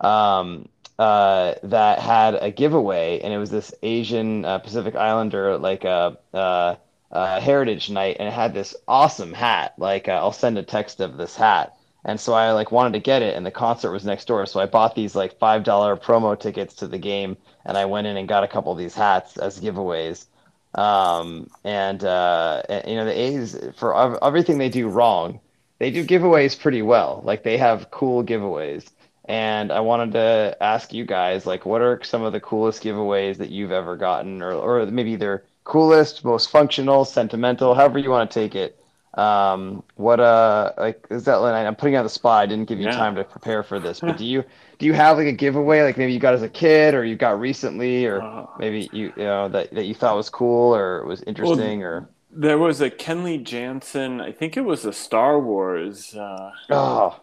[0.00, 5.84] um, uh, that had a giveaway, and it was this Asian uh, Pacific Islander like
[5.84, 6.78] a.
[7.14, 9.72] Uh, heritage night and it had this awesome hat.
[9.78, 11.76] Like uh, i'll send a text of this hat.
[12.04, 14.46] And so i like wanted to get it and the concert was next door.
[14.46, 18.08] So i bought these like five dollar promo tickets to the game and i went
[18.08, 20.26] in and got a couple of these hats as giveaways.
[20.74, 25.38] Um, and, uh, and, you know the a's for ev- everything they do wrong
[25.78, 27.22] they do giveaways pretty well.
[27.24, 28.90] Like they have cool giveaways.
[29.26, 33.36] And i wanted to ask you guys like what are some of the coolest giveaways
[33.38, 38.30] that you've ever gotten or, or maybe they're coolest, most functional, sentimental, however you want
[38.30, 38.78] to take it.
[39.14, 41.36] Um, what uh, like is that?
[41.36, 42.42] Like, I'm putting you on the spot.
[42.42, 42.88] I didn't give you Yeah.
[42.88, 44.44] time to prepare for this, but do you
[44.78, 47.14] do you have like a giveaway, like maybe you got as a kid, or you
[47.16, 51.04] got recently, or Uh, maybe you you know that that you thought was cool or
[51.06, 54.20] was interesting, or there was a Kenley Jansen.
[54.20, 57.20] I think it was a Star Wars uh, oh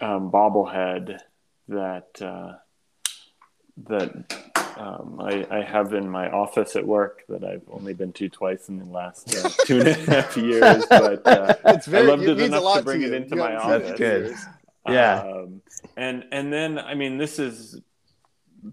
[0.00, 1.18] um, bobblehead
[1.68, 2.54] that uh,
[3.88, 4.12] that
[4.78, 8.68] Um, I, I have in my office at work that I've only been to twice
[8.68, 12.04] in the last uh, two and a half years, but uh, It's very.
[12.06, 13.06] I loved it it means a enough lot to bring you.
[13.08, 13.88] it into You my office.
[13.88, 14.36] it in good.
[14.88, 15.20] Yeah.
[15.22, 15.62] Um,
[15.96, 17.80] and and then I mean this is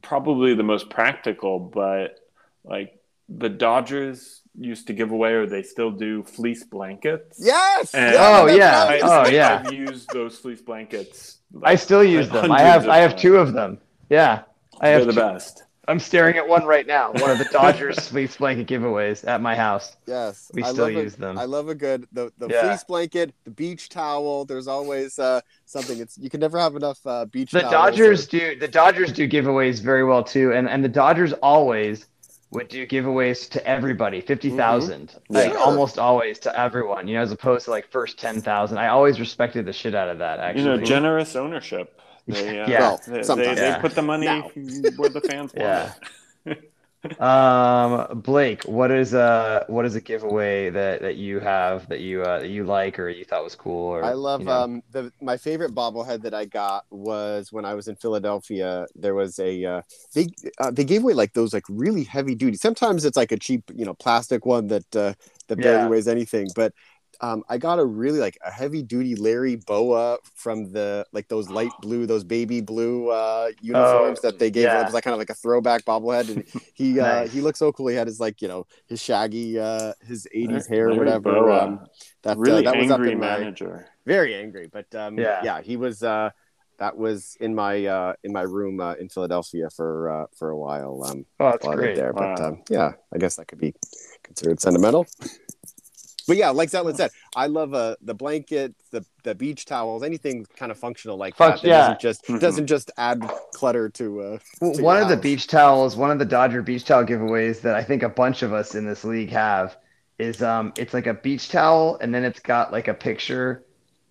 [0.01, 2.19] probably the most practical, but
[2.65, 2.99] like
[3.29, 7.39] the Dodgers used to give away, or they still do, fleece blankets.
[7.41, 7.93] Yes.
[7.95, 8.85] And- Oh, yeah.
[8.87, 9.01] right.
[9.03, 9.63] Oh, yeah.
[9.65, 11.37] I've used those fleece blankets.
[11.63, 12.51] I still use them.
[12.51, 13.79] I have I have two of them.
[14.09, 14.43] Yeah,
[14.83, 15.07] I They're have.
[15.07, 15.63] the two- best.
[15.85, 17.11] I'm staring at one right now.
[17.11, 19.97] One of the Dodgers fleece blanket giveaways at my house.
[20.07, 21.37] Yes, We I still love a- use them.
[21.37, 22.61] I love a good the the Yeah.
[22.69, 24.45] fleece blanket, the beach towel.
[24.45, 25.99] There's always uh, something.
[25.99, 27.51] It's you can never have enough uh, beach.
[27.51, 30.89] The towels Dodgers or- do the Dodgers do giveaways very well too, and and the
[30.89, 32.05] Dodgers always
[32.51, 34.51] would do giveaways to everybody, fifty
[35.29, 35.57] like Sure.
[35.59, 37.09] almost always to everyone.
[37.09, 38.77] You know, as opposed to like first ten thousand.
[38.77, 40.39] I always respected the shit out of that.
[40.39, 41.99] Actually, You know, generous ownership.
[42.27, 42.79] They, uh, Yeah.
[42.79, 43.59] Well, they, they, sometimes.
[43.59, 43.81] they Yeah.
[43.81, 44.51] put the money Now.
[44.95, 45.93] where the fans want Yeah.
[47.19, 52.23] Um, Blake, what is uh what is a giveaway that that you have that you
[52.23, 54.65] uh that you like or you thought was cool or I love you know?
[54.65, 58.85] um the my favorite bobblehead that I got was when I was in Philadelphia.
[58.95, 59.81] There was a uh,
[60.13, 60.27] they
[60.59, 62.57] uh, they gave away like those like really heavy duty.
[62.57, 65.13] Sometimes it's like a cheap you know plastic one that uh,
[65.47, 65.87] that barely Yeah.
[65.87, 66.73] weighs anything, but.
[67.23, 71.49] Um, I got a really like a heavy duty Larry Bowa from the like those
[71.49, 74.65] light blue, those baby blue uh, uniforms that they gave.
[74.65, 74.81] yeah.
[74.81, 76.43] It was like kind of like a throwback bobblehead, and
[76.73, 77.87] he uh, he looked so cool.
[77.87, 81.35] He had his like you know his shaggy uh, his '80s hair or Larry whatever.
[81.37, 81.63] Bowa.
[81.63, 81.87] Um,
[82.23, 83.87] that really uh, that was up angry in my manager.
[84.05, 85.41] very angry but um Yeah.
[85.43, 86.29] yeah, he was uh
[86.79, 90.57] that was in my uh in my room uh, in philadelphia for uh for a
[90.57, 91.95] while um Oh, that's while I lived great.
[91.97, 92.47] there but Wow.
[92.47, 93.73] um yeah i guess that could be
[94.23, 95.05] considered sentimental
[96.27, 100.45] but yeah like Zetlin said i love uh the blanket the the beach towels anything
[100.55, 101.77] kind of functional like Func- that, that yeah.
[101.79, 102.39] doesn't just Mhm.
[102.39, 103.21] doesn't just add
[103.53, 106.61] clutter to uh Well, to one your of the beach towels, one of the Dodger
[106.61, 109.77] beach towel giveaways that I think a bunch of us in this league have
[110.19, 113.63] is um it's like a beach towel and then it's got like a picture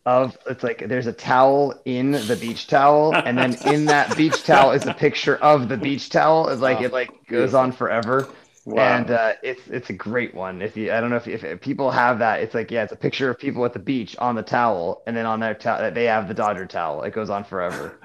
[0.04, 4.42] of it's like there's a towel in the beach towel and then in that beach
[4.42, 6.48] towel is a picture of the beach towel.
[6.48, 7.60] It's like Oh, it like goes beautiful.
[7.60, 8.28] on forever.
[8.64, 8.82] Wow.
[8.82, 10.62] And uh, it's it's a great one.
[10.62, 12.92] If you I don't know if, if if people have that, it's like yeah, it's
[12.92, 15.90] a picture of people at the beach on the towel, and then on their towel
[15.90, 17.02] they have the Dodger towel.
[17.02, 17.98] It goes on forever.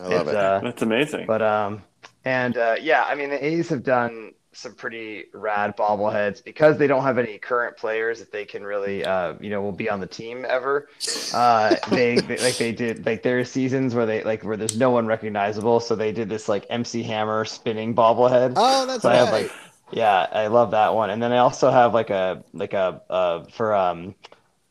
[0.00, 1.26] i love It's, it uh, That's amazing.
[1.26, 1.84] but um,
[2.24, 6.86] and uh, yeah, I mean the A's have done some pretty rad bobbleheads because they
[6.86, 10.00] don't have any current players that they can really uh, you know will be on
[10.00, 10.88] the team ever.
[11.32, 14.76] Uh, they, they like they did like there are seasons where they like where there's
[14.76, 18.54] no one recognizable, so they did this like MC Hammer spinning bobblehead.
[18.56, 19.52] oh that's So I have like
[19.92, 21.10] yeah, I love that one.
[21.10, 24.14] And then I also have like a like a uh for um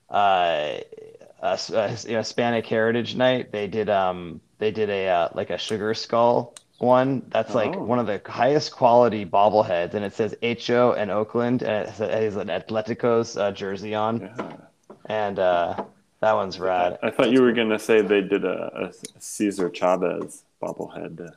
[0.09, 0.77] uh
[1.41, 3.51] a, s- a s- you know, Hispanic Heritage Night.
[3.51, 7.83] They did um they did a uh, like a sugar skull one that's like Oh.
[7.83, 10.35] one of the highest quality bobbleheads, and it says
[10.67, 14.51] HO and Oakland, and it has- an Atletico's uh, jersey on, Yeah.
[15.05, 15.85] and uh,
[16.19, 16.99] that one's rad.
[17.01, 21.33] I thought you were going to say they did a, a Cesar Chavez bobblehead.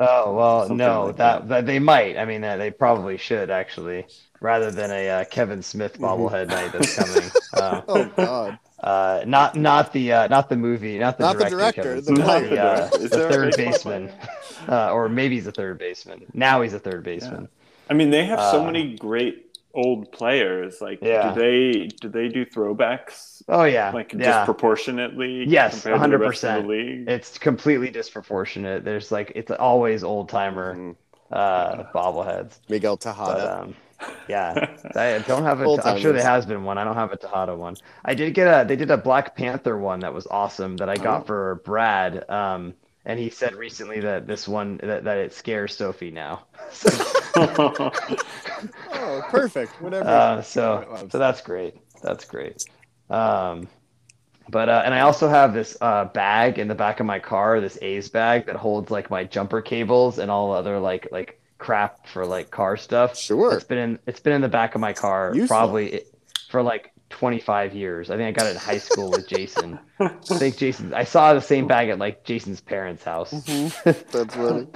[0.00, 1.48] Oh well, Something no, like that, that.
[1.48, 2.16] that they might.
[2.16, 4.06] I mean, uh, they probably should actually,
[4.40, 7.30] rather than a uh, Kevin Smith bobblehead night that's coming.
[7.52, 11.46] Uh, oh god uh, not not the uh, not the movie, not the Not the
[11.46, 12.48] director, director, Kevin the Smith, player.
[12.48, 13.08] the, uh, Not the director.
[13.08, 14.12] The a third baseman,
[14.68, 16.24] uh, or maybe he's a third baseman.
[16.32, 17.48] Now he's a third baseman.
[17.90, 20.80] I mean, they have so Uh, many great old players.
[20.80, 21.32] Like, Yeah.
[21.34, 24.18] do they do they do throwbacks Oh yeah, like yeah.
[24.18, 25.44] disproportionately?
[25.46, 26.62] Yes, compared to the rest of 100%.
[26.62, 27.08] the league?
[27.08, 28.84] It's completely disproportionate.
[28.84, 30.96] There's like it's always old timer Mhm.
[31.32, 32.58] uh, bobbleheads.
[32.68, 33.74] miguel But tejada um,
[34.28, 34.54] yeah,
[34.96, 35.64] I don't have a.
[35.64, 36.78] Old I'm sure there has been one.
[36.78, 37.76] I don't have a Tejada one.
[38.04, 38.64] I did get a.
[38.66, 41.24] They did a Black Panther one that was awesome that I got Oh.
[41.24, 42.28] for Brad.
[42.30, 42.74] Um,
[43.08, 46.44] and he said recently that this one that, that it scares Sophie now.
[47.36, 47.90] oh
[49.30, 51.74] perfect whatever Uh, so so that's great.
[52.02, 52.64] That's great.
[53.08, 53.66] Um,
[54.50, 57.60] but uh, and I also have this uh, bag in the back of my car,
[57.60, 62.06] this A's bag that holds like my jumper cables and all other like like crap
[62.06, 63.16] for like car stuff.
[63.16, 65.48] sure It's been in it's been in the back of my car Useful.
[65.48, 66.02] probably
[66.50, 68.10] for like 25 years.
[68.10, 69.78] I think I got it in high school with Jason.
[70.00, 70.94] I think Jason.
[70.94, 73.32] I saw the same bag at like Jason's parents' house.
[73.84, 74.66] that's funny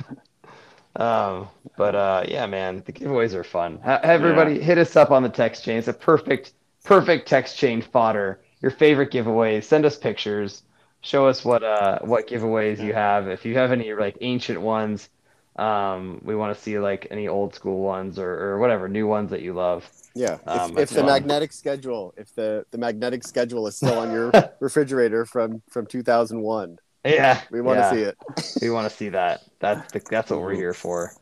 [0.96, 3.80] Um, but uh, yeah, man, the giveaways are fun.
[3.84, 5.78] Ha- everybody, hit us up on the text chain.
[5.78, 6.52] It's a perfect,
[6.84, 8.40] perfect text chain fodder.
[8.60, 9.64] Your favorite giveaways.
[9.64, 10.62] Send us pictures.
[11.00, 13.26] Show us what uh what giveaways you have.
[13.28, 15.08] If you have any like ancient ones,
[15.56, 19.30] um, we want to see like any old school ones or, or whatever new ones
[19.30, 19.88] that you love.
[20.14, 21.06] Yeah, if, Um, if that's the fun.
[21.06, 24.30] magnetic schedule, if the the magnetic schedule is still on your
[24.60, 28.16] refrigerator from from 2001, Yeah, we want to yeah, see it.
[28.62, 29.42] We want to see that.
[29.58, 31.12] That's the, that's what we're here for.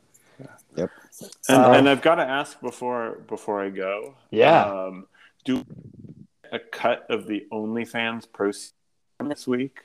[0.77, 0.89] And,
[1.49, 4.15] Uh, and I've got to ask before before I go.
[4.31, 4.65] Yeah.
[4.65, 5.07] Um,
[5.45, 5.65] do
[6.53, 8.73] a cut of the OnlyFans proceeds
[9.29, 9.81] this week?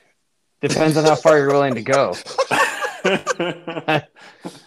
[0.61, 2.15] Depends on how far you're willing to go.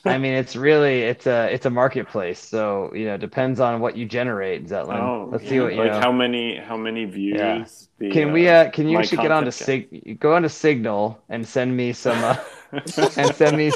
[0.04, 3.96] I mean, it's really it's a it's a marketplace, so you know, depends on what
[3.96, 4.98] you generate, Zetlin.
[4.98, 6.00] oh, Let's see what you like know.
[6.00, 7.36] how many how many views?
[7.38, 7.64] Yeah.
[7.98, 9.52] The, Can we uh can you actually get on to?
[9.52, 12.36] Sig go on to Signal and send me some uh,
[12.72, 13.72] and send me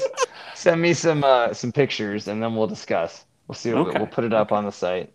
[0.55, 3.25] send me some uh some pictures and then we'll discuss.
[3.49, 3.99] We'll see what Okay.
[3.99, 5.13] we'll put it up on the site.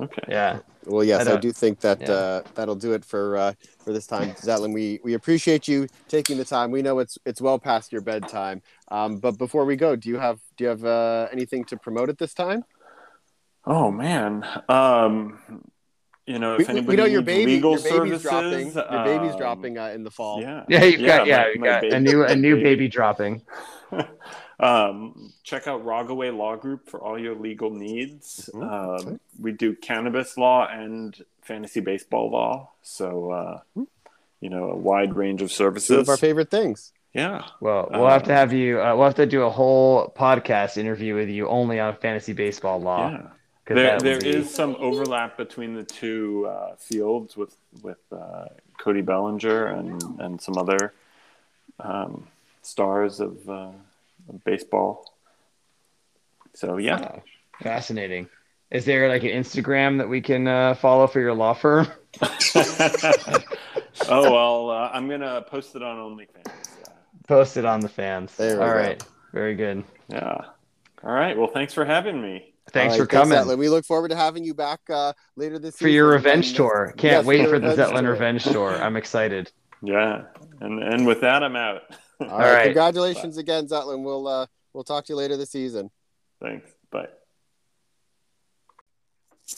[0.00, 0.22] Okay.
[0.28, 0.58] Yeah.
[0.84, 2.10] Well, yes, I I, don't- think that yeah.
[2.10, 3.52] uh, that'll do it for uh,
[3.84, 4.72] for this time, Zetlin.
[4.72, 6.70] We we appreciate you taking the time.
[6.70, 8.62] We know it's it's well past your bedtime.
[8.88, 12.08] Um, but before we go, do you have do you have uh, anything to promote
[12.08, 12.64] at this time?
[13.64, 14.46] Oh man.
[14.68, 15.40] Um,
[16.24, 18.72] you know, We, if we- anybody we know your baby legal your baby's services, dropping.
[18.74, 20.40] Your baby's um, dropping uh, in the fall.
[20.40, 20.64] Yeah.
[20.68, 22.62] Yeah, you've got yeah, my- you my got a new a new baby.
[22.64, 23.42] baby dropping.
[24.60, 28.48] um, check out Roggaway Law Group for all your legal needs.
[28.54, 29.06] Mhm.
[29.10, 33.60] Um, we do cannabis law and fantasy baseball law, so uh,
[34.40, 35.98] you know a wide range of Two services.
[35.98, 36.92] of our favorite things.
[37.12, 38.80] yeah, Well, we'll have to Uh, have you.
[38.82, 42.78] Uh, we'll have to do a whole podcast interview with you only on fantasy baseball
[42.80, 43.10] law.
[43.10, 43.16] yeah.
[43.64, 47.98] 'cause There, that there be- is some overlap between the two uh, fields with with
[48.12, 48.46] uh,
[48.78, 50.92] Cody Bellinger and and some other
[51.80, 52.26] um,
[52.62, 53.74] stars of, uh, of
[54.44, 55.04] baseball.
[56.54, 57.20] So yeah.
[57.62, 58.28] Fascinating.
[58.70, 61.86] Is there like an Instagram that we can uh, follow for your law firm?
[64.08, 66.46] oh well, uh, I'm gonna post it on OnlyFans.
[66.46, 66.92] Uh,
[67.28, 68.34] Post it on the fans.
[68.36, 68.74] There we All go.
[68.76, 69.04] right.
[69.32, 69.84] Very good.
[70.08, 70.38] yeah.
[71.04, 71.36] All right.
[71.36, 72.54] Well, thanks for having me.
[72.72, 73.58] Thanks All for right, coming Zetlin.
[73.58, 76.94] We look forward to having you back uh, later this for your revenge And- tour.
[76.96, 78.70] Can't Yes, wait your for the revenge Zetlin revenge tour.
[78.82, 79.50] I'm excited.
[79.82, 80.22] Yeah.
[80.60, 81.82] And and with that, I'm out.
[82.20, 82.64] All right, All right.
[82.64, 84.02] Congratulations again, Zetlin.
[84.04, 85.90] We'll uh, we'll talk to you later this season.
[86.40, 86.70] thanks.
[86.90, 87.08] Bye.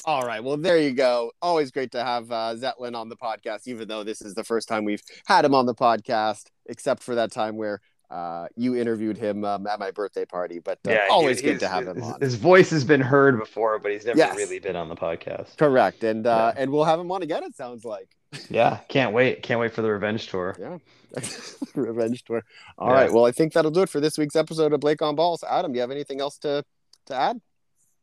[0.04, 0.42] All right.
[0.44, 1.32] Well, there you go.
[1.40, 4.68] Always great to have uh, Zetlin on the podcast, even though this is the first
[4.68, 7.80] time we've had him on the podcast, except for that time where
[8.10, 10.58] uh, you interviewed him um, at my birthday party.
[10.58, 12.20] But uh, always good to have him his, on.
[12.20, 14.36] His voice has been heard before, but he's never Yes.
[14.36, 15.56] really been on the podcast.
[15.56, 16.04] Correct.
[16.04, 17.42] And uh, and we'll have him on again.
[17.44, 18.10] It sounds like
[18.50, 19.42] Yeah, can't wait.
[19.42, 20.56] Can't wait for the revenge tour.
[20.58, 20.78] Yeah.
[21.74, 22.44] revenge tour.
[22.76, 22.94] All Yeah.
[22.94, 23.12] right.
[23.12, 25.42] Well, I think that'll do it for this week's episode of Blake on Balls.
[25.48, 26.64] Adam, you have anything else to
[27.06, 27.40] to add?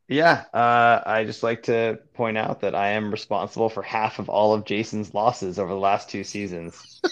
[0.07, 4.30] Yeah, uh, I just like to point out that I am responsible for half of
[4.30, 7.01] all of Jason's losses over the last two seasons.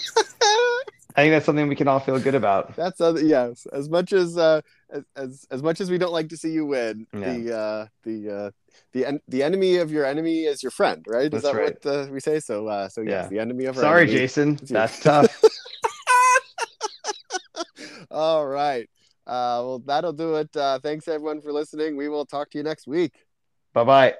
[1.16, 2.74] I think that's something we can all feel good about.
[2.76, 3.66] That's other yes.
[3.72, 4.60] As much as uh,
[4.90, 7.32] as, as as much as we don't like to see you win, Yeah.
[7.32, 8.50] the uh, the uh,
[8.92, 11.32] the en- the enemy of your enemy is your friend, right?
[11.32, 11.76] Is that right.
[11.84, 12.40] what uh, we say?
[12.40, 13.28] So uh, so yes, Yeah.
[13.28, 14.18] the enemy of our Sorry, enemy.
[14.18, 14.58] Jason.
[14.62, 15.42] That's tough.
[18.10, 18.88] All right.
[19.26, 20.54] Uh, well, that'll do it.
[20.56, 21.96] Uh, thanks everyone for listening.
[21.96, 23.12] We will talk to you next week.
[23.72, 24.14] bye bye.